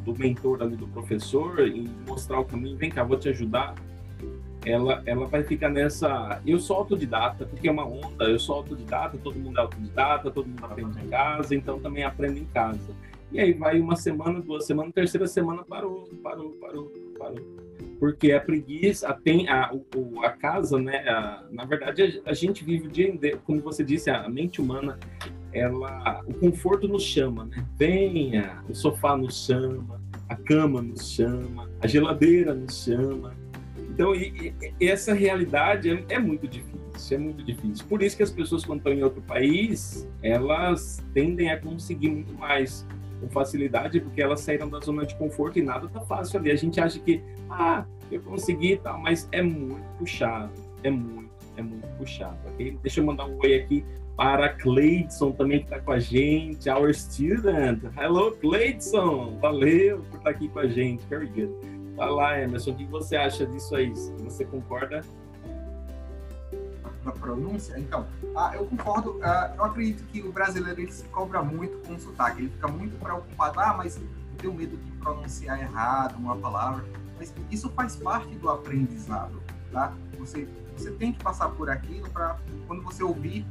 [0.06, 3.76] do, mentor ali, do professor, e mostrar o caminho, vem cá, vou te ajudar,
[4.66, 6.42] ela, ela vai ficar nessa.
[6.46, 10.48] Eu sou autodidata, porque é uma onda, eu sou autodidata, todo mundo é autodidata, todo
[10.48, 12.94] mundo aprende em casa, então também aprende em casa.
[13.32, 17.40] E aí vai uma semana, duas semanas, terceira semana parou, parou, parou, parou.
[18.04, 19.72] Porque a preguiça, a, tem, a,
[20.26, 21.08] a casa, né?
[21.08, 25.00] A, na verdade, a, a, gente vive o dia como você disse, a mente humana,
[25.54, 27.66] ela, o conforto nos chama, né?
[27.78, 33.34] Venha, o sofá nos chama, a cama nos chama, a geladeira nos chama.
[33.78, 37.86] Então, e, e essa realidade é, é muito difícil, é muito difícil.
[37.88, 42.34] Por isso que as pessoas, quando estão em outro país, elas tendem a conseguir muito
[42.34, 42.86] mais
[43.24, 46.52] com facilidade, porque elas saíram da zona de conforto e nada tá fácil ali.
[46.52, 50.52] A gente acha que, ah, eu consegui e tal, mas é muito puxado,
[50.84, 52.78] é muito, é muito puxado, ok?
[52.82, 56.94] Deixa eu mandar um oi aqui para Cleidson também que está com a gente, our
[56.94, 57.84] student.
[57.98, 59.38] Hello, Cleidson!
[59.40, 61.52] Valeu por estar tá aqui com a gente, very good.
[61.96, 63.92] Vai lá, Emerson, o que você acha disso aí?
[64.20, 65.02] Você concorda?
[67.04, 67.78] Da pronúncia.
[67.80, 69.20] Então, ah, eu concordo.
[69.22, 72.42] Ah, eu acredito que o brasileiro ele se cobra muito com o sotaque.
[72.42, 73.60] Ele fica muito preocupado.
[73.60, 74.04] Ah, mas eu
[74.38, 76.84] tenho medo de pronunciar errado uma palavra.
[77.18, 79.94] Mas isso faz parte do aprendizado, tá?
[80.18, 82.38] Você, você tem que passar por aquilo para,
[82.68, 83.46] quando você ouvir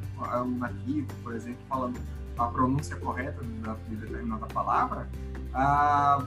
[0.45, 2.01] um nativo, por exemplo, falando
[2.37, 3.41] a pronúncia correta
[3.88, 5.09] de determinada palavra,
[5.55, 6.27] ah,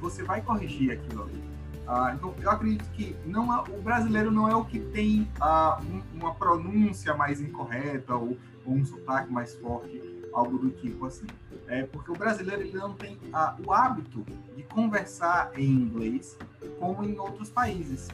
[0.00, 1.51] você vai corrigir aquilo ali.
[1.86, 6.18] Ah, então, eu acredito que não o brasileiro não é o que tem ah, um,
[6.18, 10.00] uma pronúncia mais incorreta ou, ou, um sotaque mais forte,
[10.32, 11.26] algo do tipo assim.
[11.66, 14.24] É porque o brasileiro ele não tem ah, o hábito
[14.56, 16.38] de conversar em inglês
[16.78, 18.08] como em outros países.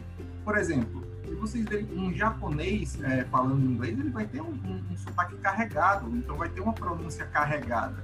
[0.44, 4.82] Por exemplo, se vocês verem um japonês é, falando inglês, ele vai ter um, um,
[4.90, 8.02] um, sotaque carregado, então vai ter uma pronúncia carregada.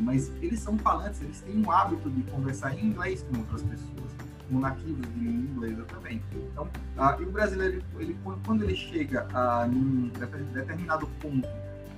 [0.00, 4.13] Mas eles são falantes, eles têm um hábito de conversar em inglês com outras pessoas,
[4.48, 6.22] com nativos de língua inglesa também.
[6.32, 10.10] Então, ah, e o brasileiro, ele, quando ele chega a um
[10.52, 11.48] determinado ponto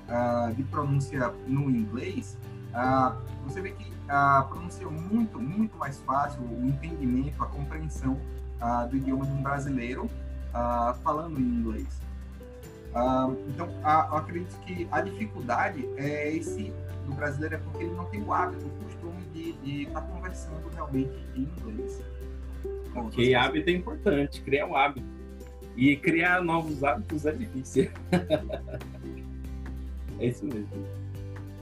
[0.08, 2.36] ah, de pronúncia no inglês,
[2.72, 8.18] ah, você vê que a pronúncia é muito, muito mais fácil, o entendimento, a compreensão
[8.60, 12.00] ah, do idioma de um brasileiro uh, falando em inglês.
[13.48, 16.72] Então, eu acredito que a dificuldade é esse
[17.06, 19.22] do brasileiro é porque ele não tem o hábito, o costume
[19.62, 22.02] de estar tá conversando realmente em inglês.
[22.96, 25.06] Ok, hábito é importante, criar um hábito.
[25.76, 27.90] E criar novos hábitos é difícil.
[30.18, 30.86] é isso mesmo.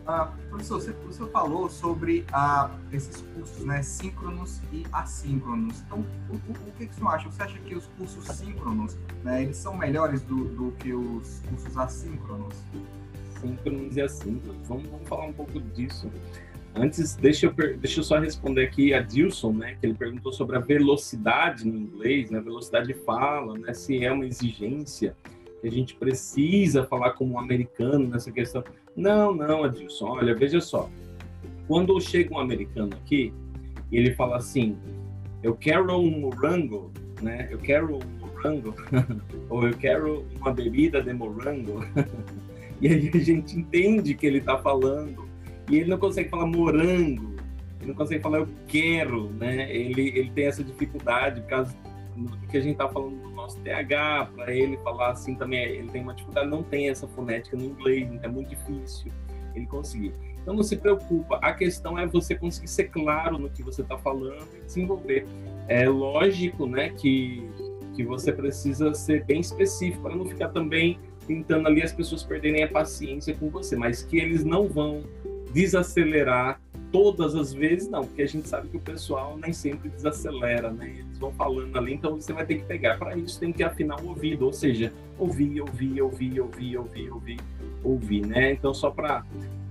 [0.06, 5.80] Ah, professor, você, você, falou sobre ah, esses cursos né, síncronos e assíncronos.
[5.80, 7.30] Então, o, o, o que, que você acha?
[7.30, 11.78] Você acha que os cursos síncronos né, eles são melhores do, do que os cursos
[11.78, 12.54] assíncronos?
[13.40, 14.68] Síncronos e assíncronos.
[14.68, 16.10] Vamos, vamos falar um pouco disso.
[16.74, 20.56] Antes, deixa eu, deixa eu só responder aqui a Dilson, né, que ele perguntou sobre
[20.56, 25.16] a velocidade no inglês, né, velocidade de fala, né, se é uma exigência
[25.60, 28.64] que a gente precisa falar como um americano nessa questão.
[28.96, 30.90] Não, não, Adilson, olha, veja só.
[31.68, 33.32] Quando chega um americano aqui,
[33.90, 34.76] ele fala assim,
[35.42, 36.90] eu quero um morango,
[37.22, 37.48] né?
[37.50, 38.74] Eu quero um morango,
[39.48, 41.84] ou eu quero uma bebida de morango.
[42.80, 45.28] e aí a gente entende que ele está falando,
[45.70, 47.34] e ele não consegue falar morango,
[47.80, 49.70] ele não consegue falar eu quero, né?
[49.74, 51.76] Ele, ele tem essa dificuldade por causa
[52.16, 56.02] do que a gente está falando nosso TH, para ele falar assim também, ele tem
[56.02, 59.12] uma dificuldade, não tem essa fonética no inglês, então é muito difícil
[59.54, 60.14] ele conseguir.
[60.40, 63.96] Então não se preocupa, a questão é você conseguir ser claro no que você está
[63.98, 65.26] falando e desenvolver.
[65.68, 67.48] É lógico, né, que,
[67.94, 72.62] que você precisa ser bem específico para não ficar também tentando ali as pessoas perderem
[72.62, 75.02] a paciência com você, mas que eles não vão
[75.54, 80.70] desacelerar todas as vezes, não, porque a gente sabe que o pessoal nem sempre desacelera,
[80.70, 80.96] né?
[80.98, 82.98] Eles vão falando ali, então você vai ter que pegar.
[82.98, 87.40] Para isso tem que afinar o ouvido, ou seja, ouvir, ouvir, ouvir, ouvir, ouvir, ouvir,
[87.82, 88.52] ouvir, né?
[88.52, 89.24] Então, só para.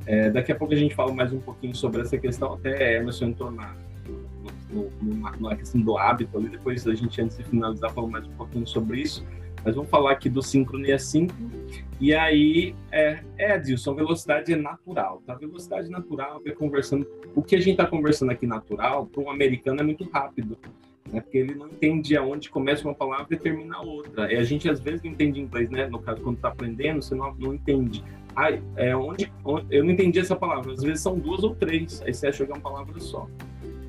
[0.05, 3.27] É, daqui a pouco a gente fala mais um pouquinho sobre essa questão, até Emerson
[3.27, 3.73] entrou na,
[4.69, 8.27] no, no, na questão do hábito ali, depois a gente, antes de finalizar, falar mais
[8.27, 9.25] um pouquinho sobre isso.
[9.63, 10.41] Mas vamos falar aqui do
[10.85, 11.51] e assíncrono.
[11.99, 15.35] E aí, é, é Adilson, velocidade é natural, tá?
[15.35, 17.07] Velocidade natural, é conversando.
[17.33, 20.57] O que a gente está conversando aqui natural, para um americano é muito rápido,
[21.09, 21.21] né?
[21.21, 24.31] Porque ele não entende aonde começa uma palavra e termina outra.
[24.33, 25.87] E a gente às vezes não entende inglês, né?
[25.87, 28.03] No caso, quando está aprendendo, você não, não entende.
[28.35, 30.73] Ah, é onde, onde, eu não entendi essa palavra.
[30.73, 33.29] Às vezes são duas ou três, aí você acha que é uma palavra só.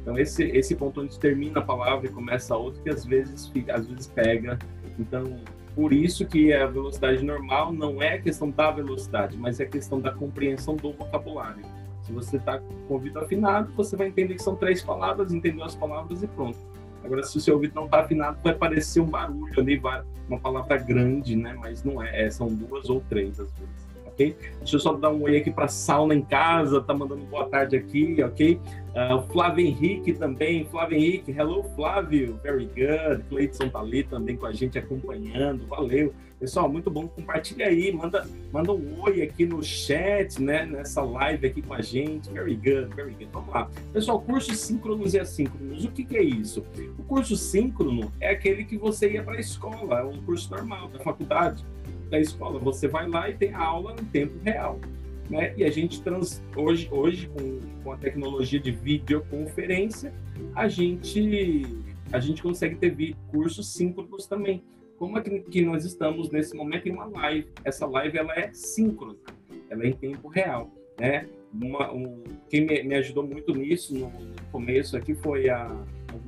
[0.03, 3.51] Então esse esse ponto onde termina a palavra e começa a outra, que às vezes
[3.71, 4.59] às vezes pega.
[4.99, 5.41] Então
[5.75, 10.13] por isso que a velocidade normal não é questão da velocidade, mas é questão da
[10.13, 11.65] compreensão do vocabulário.
[12.03, 15.65] Se você está com o ouvido afinado, você vai entender que são três palavras, entendeu
[15.65, 16.59] as palavras e pronto.
[17.03, 19.81] Agora, se o seu ouvido não está afinado, vai parecer um barulho ali,
[20.29, 21.55] uma palavra grande, né?
[21.59, 23.84] Mas não é, é são duas ou três às vezes
[24.15, 24.37] ok?
[24.59, 27.77] Deixa eu só dar um oi aqui para Sauna em Casa, tá mandando boa tarde
[27.77, 28.59] aqui, ok?
[28.95, 33.25] Uh, Flávio Henrique também, Flávio Henrique, hello Flávio, very good.
[33.29, 36.15] Cleiton tá ali também com a gente acompanhando, valeu.
[36.39, 41.47] Pessoal, muito bom, compartilha aí, manda, manda um oi aqui no chat, né, nessa live
[41.47, 43.29] aqui com a gente, very good, very good.
[43.33, 43.69] Vamos lá.
[43.93, 46.65] Pessoal, curso síncronos e assíncronos, o que, que é isso?
[46.99, 50.89] O curso síncrono é aquele que você ia para a escola, é um curso normal
[50.89, 51.65] da faculdade
[52.15, 52.59] da escola.
[52.61, 54.81] Você vai lá e tem a aula em tempo real.
[55.29, 55.53] Né?
[55.57, 60.13] E a gente trans, hoje, hoje com, com a tecnologia de videoconferência,
[60.55, 61.63] a gente
[62.13, 64.63] a gente consegue ter cursos síncronos também.
[64.99, 67.49] Como é que nós estamos nesse momento em uma live?
[67.65, 69.17] Essa live ela é síncrona,
[69.69, 71.27] ela é em tempo real, né?
[71.53, 74.13] Uma, um, quem me, me, ajudou muito nisso no
[74.53, 75.85] começo aqui foi a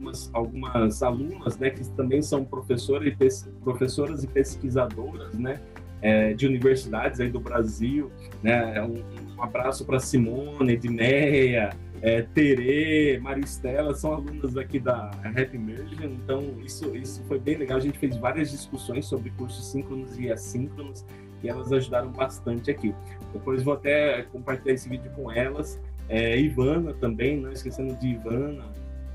[0.07, 5.61] algumas, algumas alunas, né, que também são professoras e, professoras e pesquisadoras, né,
[6.03, 8.11] é, de universidades aí do Brasil,
[8.42, 9.03] né, um,
[9.37, 11.71] um abraço para Simone, Edneia,
[12.03, 17.79] é, Tere, Maristela são alunas aqui da Rap Immersion, então isso, isso foi bem legal.
[17.79, 21.07] A gente fez várias discussões sobre cursos síncronos e assíncronos
[21.42, 22.95] e elas ajudaram bastante aqui.
[23.33, 25.81] Depois vou até compartilhar esse vídeo com elas.
[26.07, 28.66] É, Ivana também, não esquecendo de Ivana,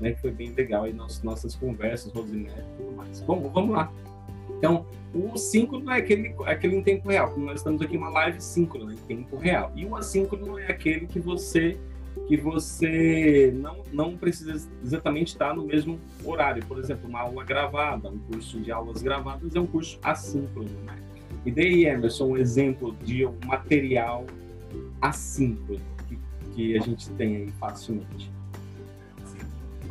[0.02, 3.20] né, foi bem legal aí nas nossas conversas, Rosinete e tudo mais.
[3.20, 3.92] Bom, vamos lá.
[4.58, 8.40] Então, o síncrono é aquele, aquele em tempo real, nós estamos aqui em uma live
[8.40, 9.72] síncrona, em tempo real.
[9.74, 11.78] E o assíncrono é aquele que você
[12.26, 16.64] que você não, não precisa exatamente estar no mesmo horário.
[16.66, 20.70] Por exemplo, uma aula gravada, um curso de aulas gravadas é um curso assíncrono.
[20.84, 20.96] Né?
[21.44, 24.26] E daí, Emerson, um exemplo de um material
[25.00, 26.18] assíncrono que,
[26.54, 28.30] que a gente tem aí facilmente.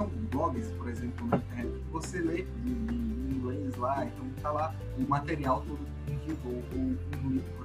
[0.08, 5.62] Blogs, por exemplo, na internet, você lê em inglês lá, então está lá o material
[5.62, 5.92] todo
[6.46, 7.62] ou um livro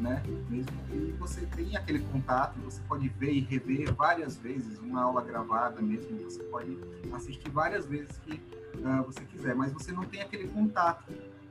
[0.00, 0.22] né?
[0.48, 5.22] Mesmo que você tenha aquele contato, você pode ver e rever várias vezes, uma aula
[5.22, 6.78] gravada mesmo, você pode
[7.12, 11.04] assistir várias vezes que uh, você quiser, mas você não tem aquele contato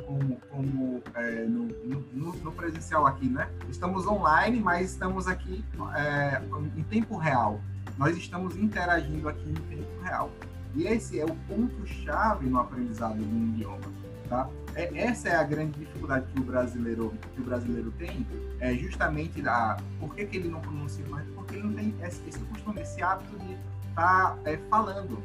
[0.05, 1.65] como, como é, no,
[2.13, 3.49] no, no, presencial aqui, né?
[3.69, 5.63] Estamos online, mas estamos aqui
[5.95, 6.41] é,
[6.77, 7.59] em tempo real.
[7.97, 10.31] Nós estamos interagindo aqui em tempo real.
[10.75, 14.49] E esse é o ponto-chave no aprendizado de um idioma Tá?
[14.73, 18.25] É, essa é a grande dificuldade que o brasileiro, que o brasileiro tem,
[18.59, 21.27] é justamente a, por que, que ele não pronuncia mais?
[21.29, 23.53] Porque ele não tem esse, esse costume, esse hábito de
[23.89, 25.21] estar tá, é, falando,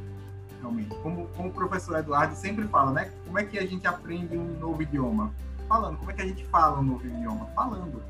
[0.60, 0.94] realmente.
[0.96, 3.12] Como, como o professor Eduardo sempre fala, né?
[3.26, 5.32] Como é que a gente aprende um novo idioma?
[5.68, 5.98] Falando.
[5.98, 7.46] Como é que a gente fala um novo idioma?
[7.54, 8.02] Falando.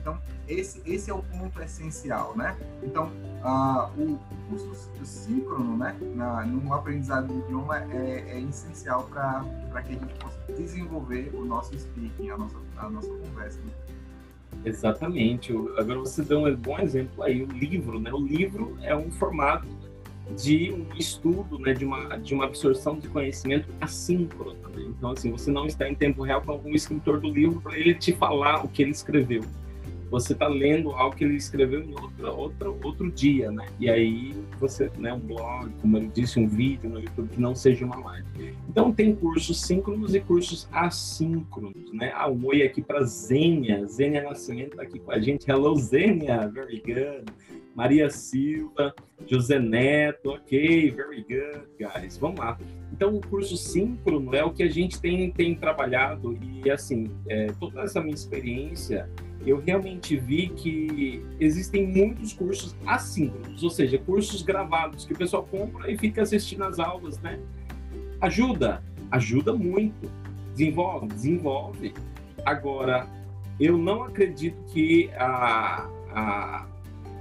[0.00, 2.56] Então, esse, esse é o ponto essencial, né?
[2.82, 3.10] Então,
[3.42, 4.72] uh, o curso
[5.04, 9.42] síncrono, né, na, no aprendizado do idioma é, é essencial para
[9.82, 13.58] que a gente possa desenvolver o nosso speaking, a nossa, a nossa conversa.
[13.58, 13.72] Né?
[14.64, 15.52] Exatamente.
[15.76, 18.12] Agora você deu um bom exemplo aí, o livro, né?
[18.12, 19.66] O livro é um formato
[20.34, 24.58] de um estudo, né, de uma, de uma absorção de conhecimento assíncrono.
[24.74, 24.84] Né?
[24.88, 27.94] Então, assim, você não está em tempo real com algum escritor do livro para ele
[27.94, 29.42] te falar o que ele escreveu
[30.10, 33.66] você está lendo algo que ele escreveu em outra, outra, outro dia, né?
[33.78, 37.54] E aí você, né, um blog, como ele disse, um vídeo no YouTube que não
[37.54, 38.54] seja uma live.
[38.68, 42.12] Então tem cursos síncronos e cursos assíncronos, né?
[42.14, 45.50] Ah, um oi aqui para Zênia, Zênia Nascimento tá aqui com a gente.
[45.50, 47.24] Hello Zênia, very good.
[47.76, 48.94] Maria Silva,
[49.26, 52.16] José Neto, ok, very good, guys.
[52.16, 52.58] Vamos lá.
[52.90, 57.48] Então, o curso síncrono é o que a gente tem, tem trabalhado e, assim, é,
[57.60, 59.10] toda essa minha experiência
[59.46, 65.46] eu realmente vi que existem muitos cursos assíncronos, ou seja, cursos gravados que o pessoal
[65.48, 67.38] compra e fica assistindo as aulas, né?
[68.20, 70.10] Ajuda, ajuda muito,
[70.50, 71.94] desenvolve, desenvolve.
[72.44, 73.06] Agora,
[73.60, 76.66] eu não acredito que a, a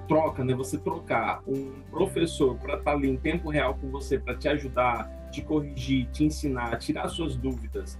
[0.07, 0.55] troca, né?
[0.55, 4.47] Você trocar um professor para estar tá ali em tempo real com você, para te
[4.47, 7.99] ajudar, te corrigir, te ensinar, tirar suas dúvidas,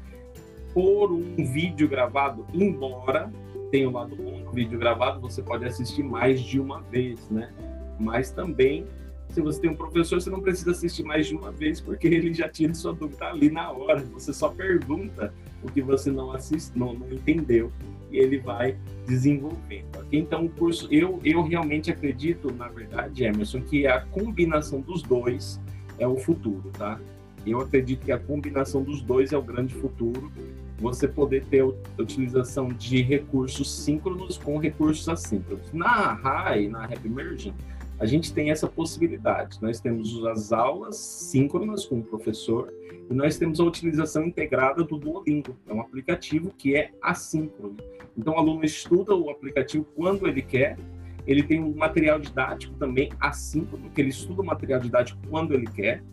[0.74, 3.32] por um vídeo gravado, embora
[3.76, 7.52] tem o lado bom vídeo gravado, você pode assistir mais de uma vez, né?
[8.00, 8.86] Mas também,
[9.28, 12.34] se você tem um professor, você não precisa assistir mais de uma vez, porque ele
[12.34, 14.00] já tira sua dúvida ali na hora.
[14.14, 17.70] Você só pergunta o que você não assiste, não, não entendeu,
[18.10, 19.88] e ele vai desenvolvendo.
[20.06, 20.20] Okay?
[20.20, 25.60] Então, o curso, eu, eu realmente acredito, na verdade, Emerson, que a combinação dos dois
[26.00, 26.98] é o futuro, tá?
[27.46, 30.32] Eu acredito que a combinação dos dois é o grande futuro
[30.80, 35.72] você poder ter a utilização de recursos síncronos com recursos assíncronos.
[35.72, 37.54] Na RAI, na Rap Merging,
[37.98, 39.58] a gente tem essa possibilidade.
[39.62, 42.72] Nós temos as aulas síncronas com o professor
[43.10, 45.56] e nós temos a utilização integrada do Duolingo.
[45.68, 47.78] É um aplicativo que é assíncrono.
[48.18, 50.78] Então, o aluno estuda o aplicativo quando ele quer.
[51.26, 55.66] Ele tem um material didático também assíncrono, que ele estuda o material didático quando ele
[55.66, 56.04] quer.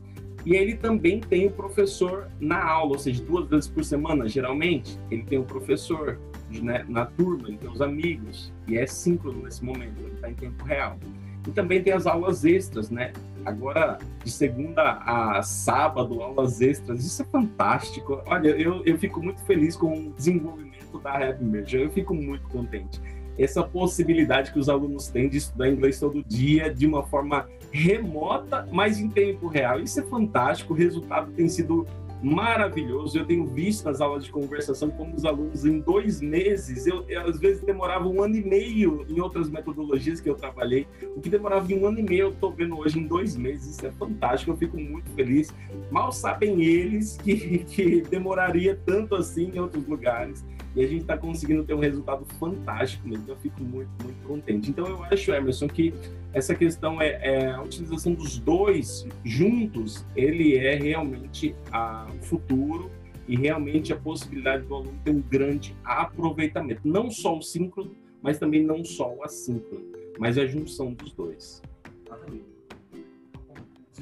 [0.44, 4.98] E ele também tem o professor na aula, ou seja, duas vezes por semana, geralmente.
[5.10, 6.18] Ele tem o professor
[6.50, 10.34] né, na turma, ele tem os amigos, e é síncrono nesse momento, ele está em
[10.34, 10.98] tempo real.
[11.46, 13.12] E também tem as aulas extras, né?
[13.44, 18.22] Agora, de segunda a sábado, aulas extras, isso é fantástico.
[18.26, 22.48] Olha, eu, eu fico muito feliz com o desenvolvimento da Rap Merge, eu fico muito
[22.48, 23.00] contente
[23.38, 28.68] essa possibilidade que os alunos têm de estudar inglês todo dia de uma forma remota,
[28.70, 29.80] mas em tempo real.
[29.80, 31.86] Isso é fantástico, o resultado tem sido
[32.22, 33.18] maravilhoso.
[33.18, 37.22] Eu tenho visto nas aulas de conversação como os alunos em dois meses, eu, eu,
[37.22, 40.86] às vezes demorava um ano e meio em outras metodologias que eu trabalhei,
[41.16, 43.74] o que demorava em um ano e meio eu estou vendo hoje em dois meses.
[43.74, 45.52] Isso é fantástico, eu fico muito feliz.
[45.90, 50.44] Mal sabem eles que, que demoraria tanto assim em outros lugares.
[50.74, 53.24] E a gente está conseguindo ter um resultado fantástico mesmo.
[53.28, 54.70] Eu fico muito, muito contente.
[54.70, 55.92] Então eu acho, Emerson, que
[56.32, 62.90] essa questão é, é a utilização dos dois juntos, ele é realmente a, o futuro
[63.28, 66.80] e realmente a possibilidade do aluno ter um grande aproveitamento.
[66.84, 69.84] Não só o síncrono, mas também não só o assíncrono,
[70.18, 71.62] mas a junção dos dois.
[72.06, 72.44] Exatamente.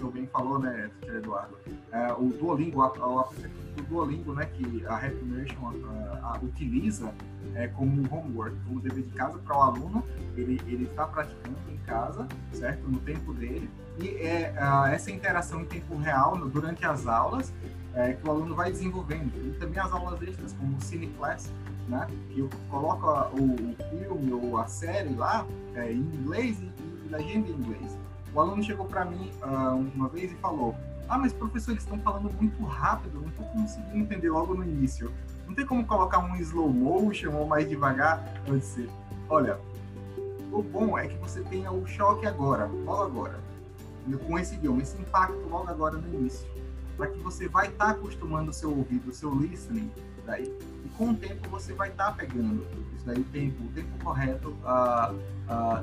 [0.01, 1.59] Senhor bem falou, né, Eduardo?
[1.92, 5.72] É, o Duolingo, o aplicativo do Duolingo, né, que a Happy Immersion
[6.42, 7.12] utiliza
[7.55, 10.03] é, como homework, como dever de casa para o aluno,
[10.36, 13.68] ele ele está praticando em casa, certo, no tempo dele,
[14.01, 14.55] e é,
[14.90, 17.53] essa interação em tempo real no, durante as aulas
[17.94, 19.32] é, que o aluno vai desenvolvendo.
[19.46, 21.53] E também as aulas extras, como o Cine Class,
[21.88, 27.48] né, que coloca o, o filme ou a série lá é, em inglês e legenda
[27.48, 27.98] em inglês.
[28.35, 30.74] O aluno chegou para mim uh, uma vez e falou:
[31.09, 35.12] Ah, mas professor, eles estão falando muito rápido, não estou conseguindo entender logo no início.
[35.47, 38.22] Não tem como colocar um slow motion ou mais devagar?
[38.47, 38.89] Eu disse:
[39.28, 39.59] Olha,
[40.53, 43.41] o bom é que você tenha o choque agora, logo agora,
[44.26, 46.49] com esse idioma, esse impacto logo agora no início
[47.01, 49.91] para que você vai estar tá acostumando o seu ouvido, o seu listening,
[50.26, 50.55] daí.
[50.85, 52.66] E com o tempo você vai estar tá pegando
[52.97, 54.57] isso daí, o tempo, o tempo correto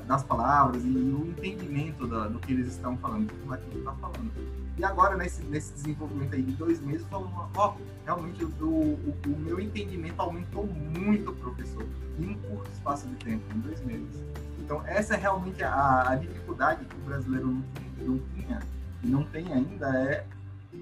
[0.06, 3.92] das palavras e o entendimento da, do que eles estão falando, do que aquilo está
[3.94, 4.30] falando.
[4.78, 9.38] E agora, nesse, nesse desenvolvimento aí de dois meses, falando, ó, realmente o, o, o,
[9.40, 11.84] meu entendimento aumentou muito, professor,
[12.16, 14.22] em um curto espaço de tempo, em dois meses.
[14.60, 17.64] Então, essa é realmente a, a dificuldade que o brasileiro não,
[18.06, 18.60] não tinha
[19.02, 20.24] e não tem ainda, é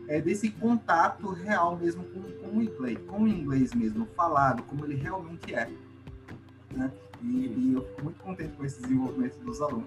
[0.08, 4.84] é desse contato real mesmo com, com o inglês, com o inglês mesmo, falado, como
[4.84, 5.68] ele realmente é.
[6.72, 6.90] Né?
[7.22, 9.86] E, e eu fico muito contente com esse desenvolvimento dos alunos.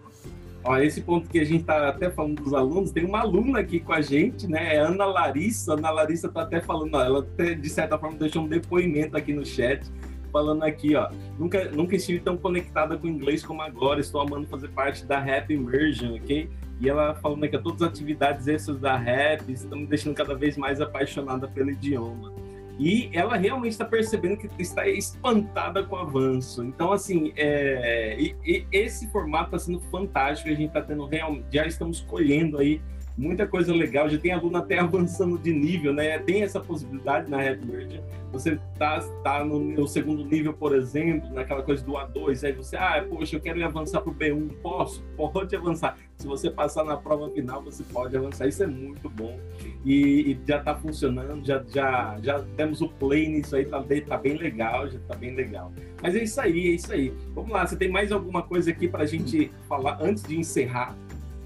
[0.63, 3.79] Ó, esse ponto que a gente está até falando dos alunos, tem uma aluna aqui
[3.79, 4.75] com a gente, né?
[4.75, 5.73] É Ana Larissa.
[5.73, 9.31] Ana Larissa está até falando, ó, ela até, de certa forma deixou um depoimento aqui
[9.31, 9.89] no chat,
[10.33, 11.09] falando aqui, ó.
[11.37, 14.01] Nunca, nunca estive tão conectada com o inglês como agora.
[14.01, 16.49] Estou amando fazer parte da Happy Immersion, ok?
[16.79, 20.55] E ela falando que todas as atividades essas da rap estão me deixando cada vez
[20.57, 22.33] mais apaixonada pelo idioma.
[22.79, 26.63] E ela realmente está percebendo que está espantada com o avanço.
[26.63, 30.49] Então, assim, é, e, e esse formato está sendo fantástico.
[30.49, 32.81] A gente está tendo real, já estamos colhendo aí
[33.17, 34.09] muita coisa legal.
[34.09, 36.17] Já tem aluno até avançando de nível, né?
[36.19, 38.01] Tem essa possibilidade na Red Merge.
[38.31, 42.77] Você tá, tá no, no, segundo nível, por exemplo, naquela coisa do A2, aí você,
[42.77, 45.03] ah, poxa, eu quero avançar para o B1, posso?
[45.17, 45.97] Pode avançar.
[46.19, 48.45] Se você passar na prova final, você pode avançar.
[48.45, 49.39] Isso é muito bom.
[49.85, 54.01] E, e já está funcionando, já, já, já temos o play nisso aí, tá bem,
[54.01, 55.71] tá bem legal, já tá bem legal.
[56.03, 57.13] Mas é isso aí, é isso aí.
[57.33, 60.93] Vamos lá, você tem mais alguma coisa aqui para a gente falar antes de encerrar?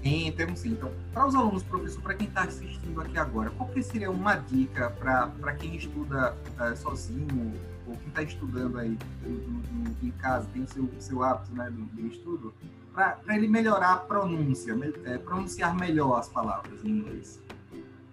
[0.02, 0.72] Sim, temos sim.
[0.72, 4.34] Então, para os alunos, professor, para quem está assistindo aqui agora, qual que seria uma
[4.34, 7.54] dica para quem estuda uh, sozinho
[7.94, 8.96] ou quem está estudando aí
[10.02, 12.54] em casa, tem o seu, seu hábito né, do estudo,
[12.92, 17.42] para ele melhorar a pronúncia, é, pronunciar melhor as palavras em inglês?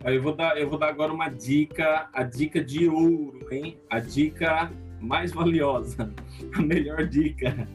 [0.04, 3.80] Eu vou, dar, eu vou dar agora uma dica, a dica de ouro, hein?
[3.88, 6.12] A dica mais valiosa,
[6.56, 7.68] a melhor dica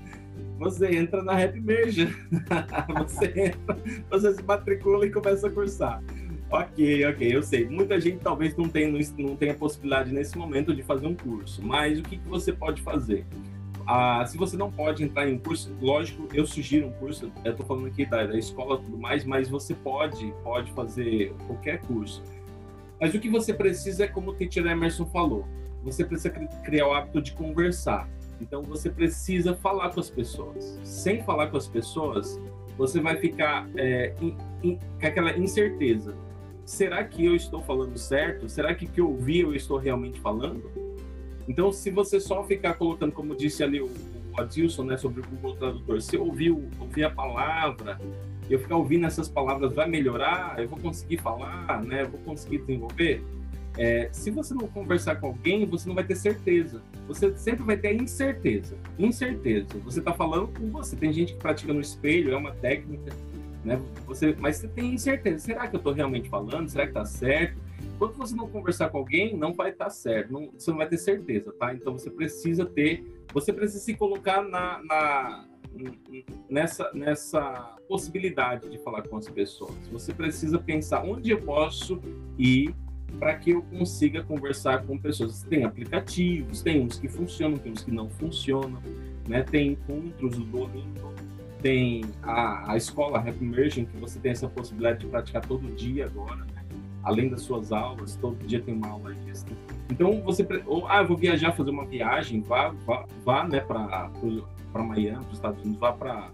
[0.59, 2.07] você entra na Rap Merge.
[2.97, 3.77] você entra,
[4.11, 6.03] você se matricula e começa a cursar.
[6.51, 7.69] Ok, ok, eu sei.
[7.69, 11.99] Muita gente talvez não tenha, não tenha possibilidade nesse momento de fazer um curso, mas
[11.99, 13.27] o que, que você pode fazer?
[13.87, 17.53] Ah, se você não pode entrar em um curso, lógico, eu sugiro um curso, eu
[17.53, 21.81] estou falando aqui da, da escola e tudo mais, mas você pode, pode fazer qualquer
[21.83, 22.23] curso.
[23.01, 25.47] Mas o que você precisa é como o teacher Emerson falou,
[25.83, 28.09] você precisa criar o hábito de conversar.
[28.41, 30.79] Então você precisa falar com as pessoas.
[30.83, 32.41] Sem falar com as pessoas,
[32.77, 36.15] você vai ficar é, in, in, com aquela incerteza.
[36.67, 38.49] Será que eu estou falando certo?
[38.49, 40.69] Será que o que eu ouvi eu estou realmente falando?
[41.47, 45.25] Então, se você só ficar colocando, como disse ali o, o Adilson, né, sobre o
[45.25, 48.01] Google Tradutor, se eu ouvir, ouvir a palavra,
[48.51, 50.59] eu ficar ouvindo essas palavras vai melhorar?
[50.59, 52.03] Eu vou conseguir falar, né?
[52.03, 53.23] Eu vou conseguir desenvolver?
[53.79, 56.83] É, se você não conversar com alguém, você não vai ter certeza.
[57.07, 58.77] Você sempre vai ter incerteza.
[58.99, 59.69] Incerteza.
[59.85, 60.97] Você está falando com você.
[60.97, 63.12] Tem gente que pratica no espelho, é uma técnica,
[63.67, 63.83] né?
[64.07, 65.39] Você, mas você tem incerteza.
[65.41, 66.69] Será que eu estou realmente falando?
[66.69, 67.61] Será que está certo?
[67.95, 70.33] Enquanto você não conversar com alguém, não vai estar tá certo.
[70.33, 71.75] Não, você não vai ter certeza, tá?
[71.75, 75.49] Então você precisa ter, você precisa se colocar na, na
[76.49, 79.75] nessa nessa possibilidade de falar com as pessoas.
[79.91, 82.01] Você precisa pensar onde eu posso
[82.39, 82.75] ir
[83.19, 85.43] para que eu consiga conversar com pessoas.
[85.43, 88.81] Tem aplicativos, tem uns que funcionam, tem uns que não funcionam,
[89.29, 89.43] né?
[89.43, 91.14] Tem encontros do Duolingo,
[91.67, 96.07] tem a, a escola Rap Immersion, que você tem essa possibilidade de praticar todo dia
[96.07, 96.37] agora.
[96.37, 96.57] Né?
[97.03, 99.57] além das suas aulas, todo dia tem uma aula extra.
[99.89, 104.11] Então você, ou, ah, eu vou viajar, fazer uma viagem, vá, vá, vá né, para
[104.73, 106.31] para Miami, para os Estados Unidos, vá para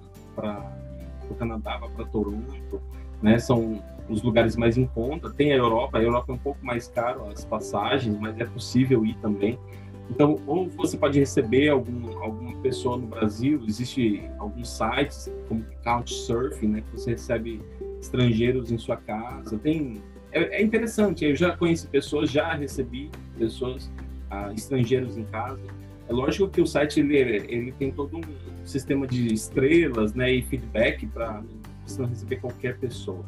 [1.31, 2.83] o Canadá, vá para Toronto,
[3.23, 3.39] né?
[3.39, 5.31] São os lugares mais em conta.
[5.31, 9.05] Tem a Europa, a Europa é um pouco mais caro as passagens, mas é possível
[9.05, 9.59] ir também.
[10.15, 16.69] Então, ou você pode receber algum, alguma pessoa no Brasil, existe alguns sites como Couchsurfing,
[16.69, 17.63] né, que você recebe
[17.99, 19.59] estrangeiros em sua casa.
[19.59, 21.25] Tem é, é interessante.
[21.25, 23.91] Eu já conheci pessoas, já recebi pessoas
[24.31, 25.63] ah, estrangeiros em casa.
[26.07, 28.23] É lógico que o site ele, ele tem todo um
[28.67, 31.43] sistema de estrelas, né, e feedback para
[31.87, 33.25] você não receber qualquer pessoa.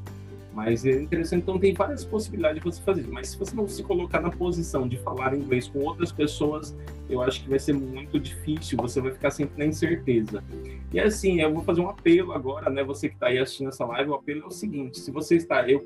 [0.55, 3.07] Mas é interessante, então tem várias possibilidades de você fazer.
[3.09, 6.77] Mas se você não se colocar na posição de falar inglês com outras pessoas,
[7.11, 10.45] eu acho que vai ser muito difícil, você vai ficar sempre na incerteza.
[10.93, 12.85] E assim, eu vou fazer um apelo agora, né?
[12.85, 15.69] Você que está aí assistindo essa live, o apelo é o seguinte: se você está
[15.69, 15.85] eu,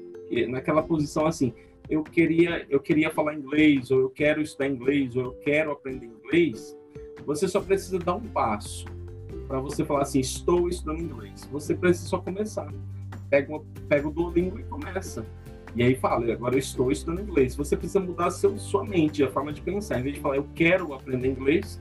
[0.48, 1.54] naquela posição assim,
[1.88, 6.04] eu queria, eu queria falar inglês, ou eu quero estudar inglês, ou eu quero aprender
[6.04, 6.76] inglês,
[7.24, 8.84] você só precisa dar um passo
[9.46, 11.48] para você falar assim, estou estudando inglês.
[11.50, 12.70] Você precisa só começar
[13.30, 15.24] pega, uma, pega o Duolingo e começa.
[15.76, 17.54] E aí fala, agora eu estou estudando inglês.
[17.54, 20.00] Você precisa mudar seu, sua mente, a forma de pensar.
[20.00, 21.80] Em vez de falar, eu quero aprender inglês,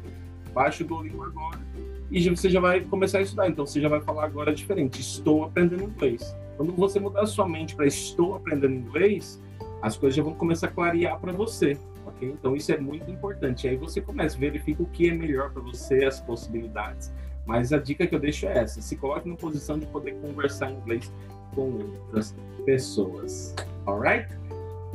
[0.53, 1.67] baixa o Duolingo agora
[2.09, 3.47] e você já vai começar a estudar.
[3.47, 6.35] Então você já vai falar agora diferente, estou aprendendo inglês.
[6.55, 9.41] Quando você mudar sua mente para estou aprendendo inglês,
[9.81, 12.29] as coisas já vão começar a clarear para você, ok?
[12.29, 13.67] Então isso é muito importante.
[13.67, 17.13] Aí você começa, verifica o que é melhor para você, as possibilidades.
[17.45, 20.71] Mas a dica que eu deixo é essa: se coloque na posição de poder conversar
[20.71, 21.13] em inglês
[21.57, 23.55] com outras pessoas.
[23.87, 24.27] Alright?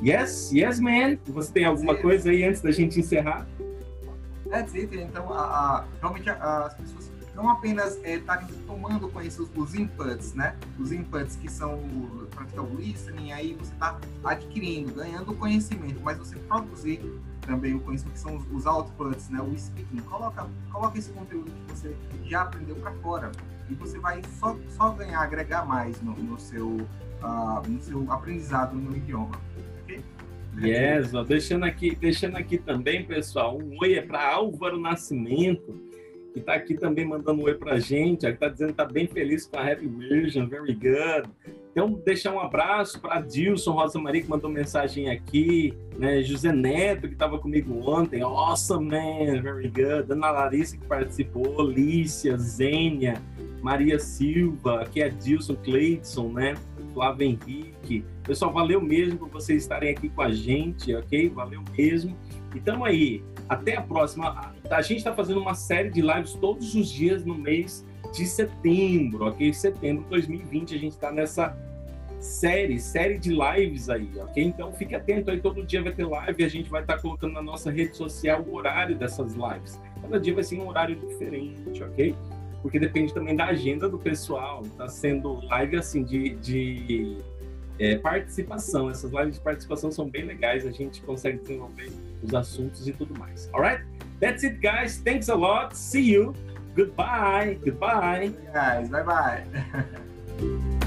[0.01, 1.19] Yes, yes, man.
[1.27, 3.47] Você tem alguma coisa aí antes da gente encerrar?
[4.49, 4.97] That's it.
[4.97, 10.35] Então, a, a, realmente a, as pessoas não apenas estarem é, tomando conhecimento os inputs,
[10.35, 10.55] né?
[10.79, 11.81] Os inputs que são
[12.31, 17.01] praticar o listening, aí você está adquirindo, ganhando conhecimento, mas você produzir
[17.41, 19.41] também o conhecimento que são os, os outputs, né?
[19.41, 20.01] O speaking.
[20.03, 23.33] Coloca, coloca esse conteúdo que você já aprendeu para fora
[23.73, 28.77] e você vai só, só ganhar, agregar mais no, no seu, uh, no seu aprendizado
[28.77, 29.41] no idioma.
[30.61, 35.75] Yes, ó, deixando aqui, deixando aqui também, pessoal, um oi é para Álvaro Nascimento,
[36.33, 39.07] que está aqui também mandando um oi para a gente, está dizendo que está bem
[39.07, 41.29] feliz com a Happy Version, very good.
[41.71, 46.23] Então, deixar um abraço para Dilson Rosa Maria, que mandou mensagem aqui, né?
[46.23, 50.11] José Neto, que estava comigo ontem, awesome, man, very good.
[50.11, 53.21] Ana Larissa, que participou, Lícia, Zênia,
[53.63, 56.55] Maria Silva, aqui é Dilson Cleidson, né?
[56.93, 58.05] Flávio Henrique.
[58.23, 61.29] Pessoal, valeu mesmo por vocês estarem aqui com a gente, ok?
[61.31, 62.17] Valeu mesmo.
[62.55, 63.23] E tamo aí.
[63.49, 64.53] Até a próxima.
[64.71, 69.27] A gente está fazendo uma série de lives todos os dias no mês de setembro,
[69.27, 69.53] ok?
[69.53, 71.57] Setembro de 2020 a gente está nessa
[72.21, 74.45] série, série de lives aí, ok?
[74.45, 77.33] Então fique atento aí, todo dia vai ter live a gente vai estar tá colocando
[77.33, 79.81] na nossa rede social o horário dessas lives.
[80.01, 82.15] Cada dia vai ser um horário diferente, ok?
[82.61, 84.63] Porque depende também da agenda do pessoal.
[84.77, 87.19] Tá sendo live assim de, de
[87.83, 88.89] é, participação.
[88.89, 91.91] Essas lives de participação são bem legais, a gente consegue desenvolver
[92.23, 93.51] os assuntos e tudo mais.
[93.53, 93.85] Alright?
[94.21, 94.99] That's it, guys.
[94.99, 95.77] Thanks a lot.
[95.77, 96.33] See you.
[96.77, 97.59] Goodbye.
[97.65, 98.33] Goodbye.
[98.53, 99.45] Guys, bye bye.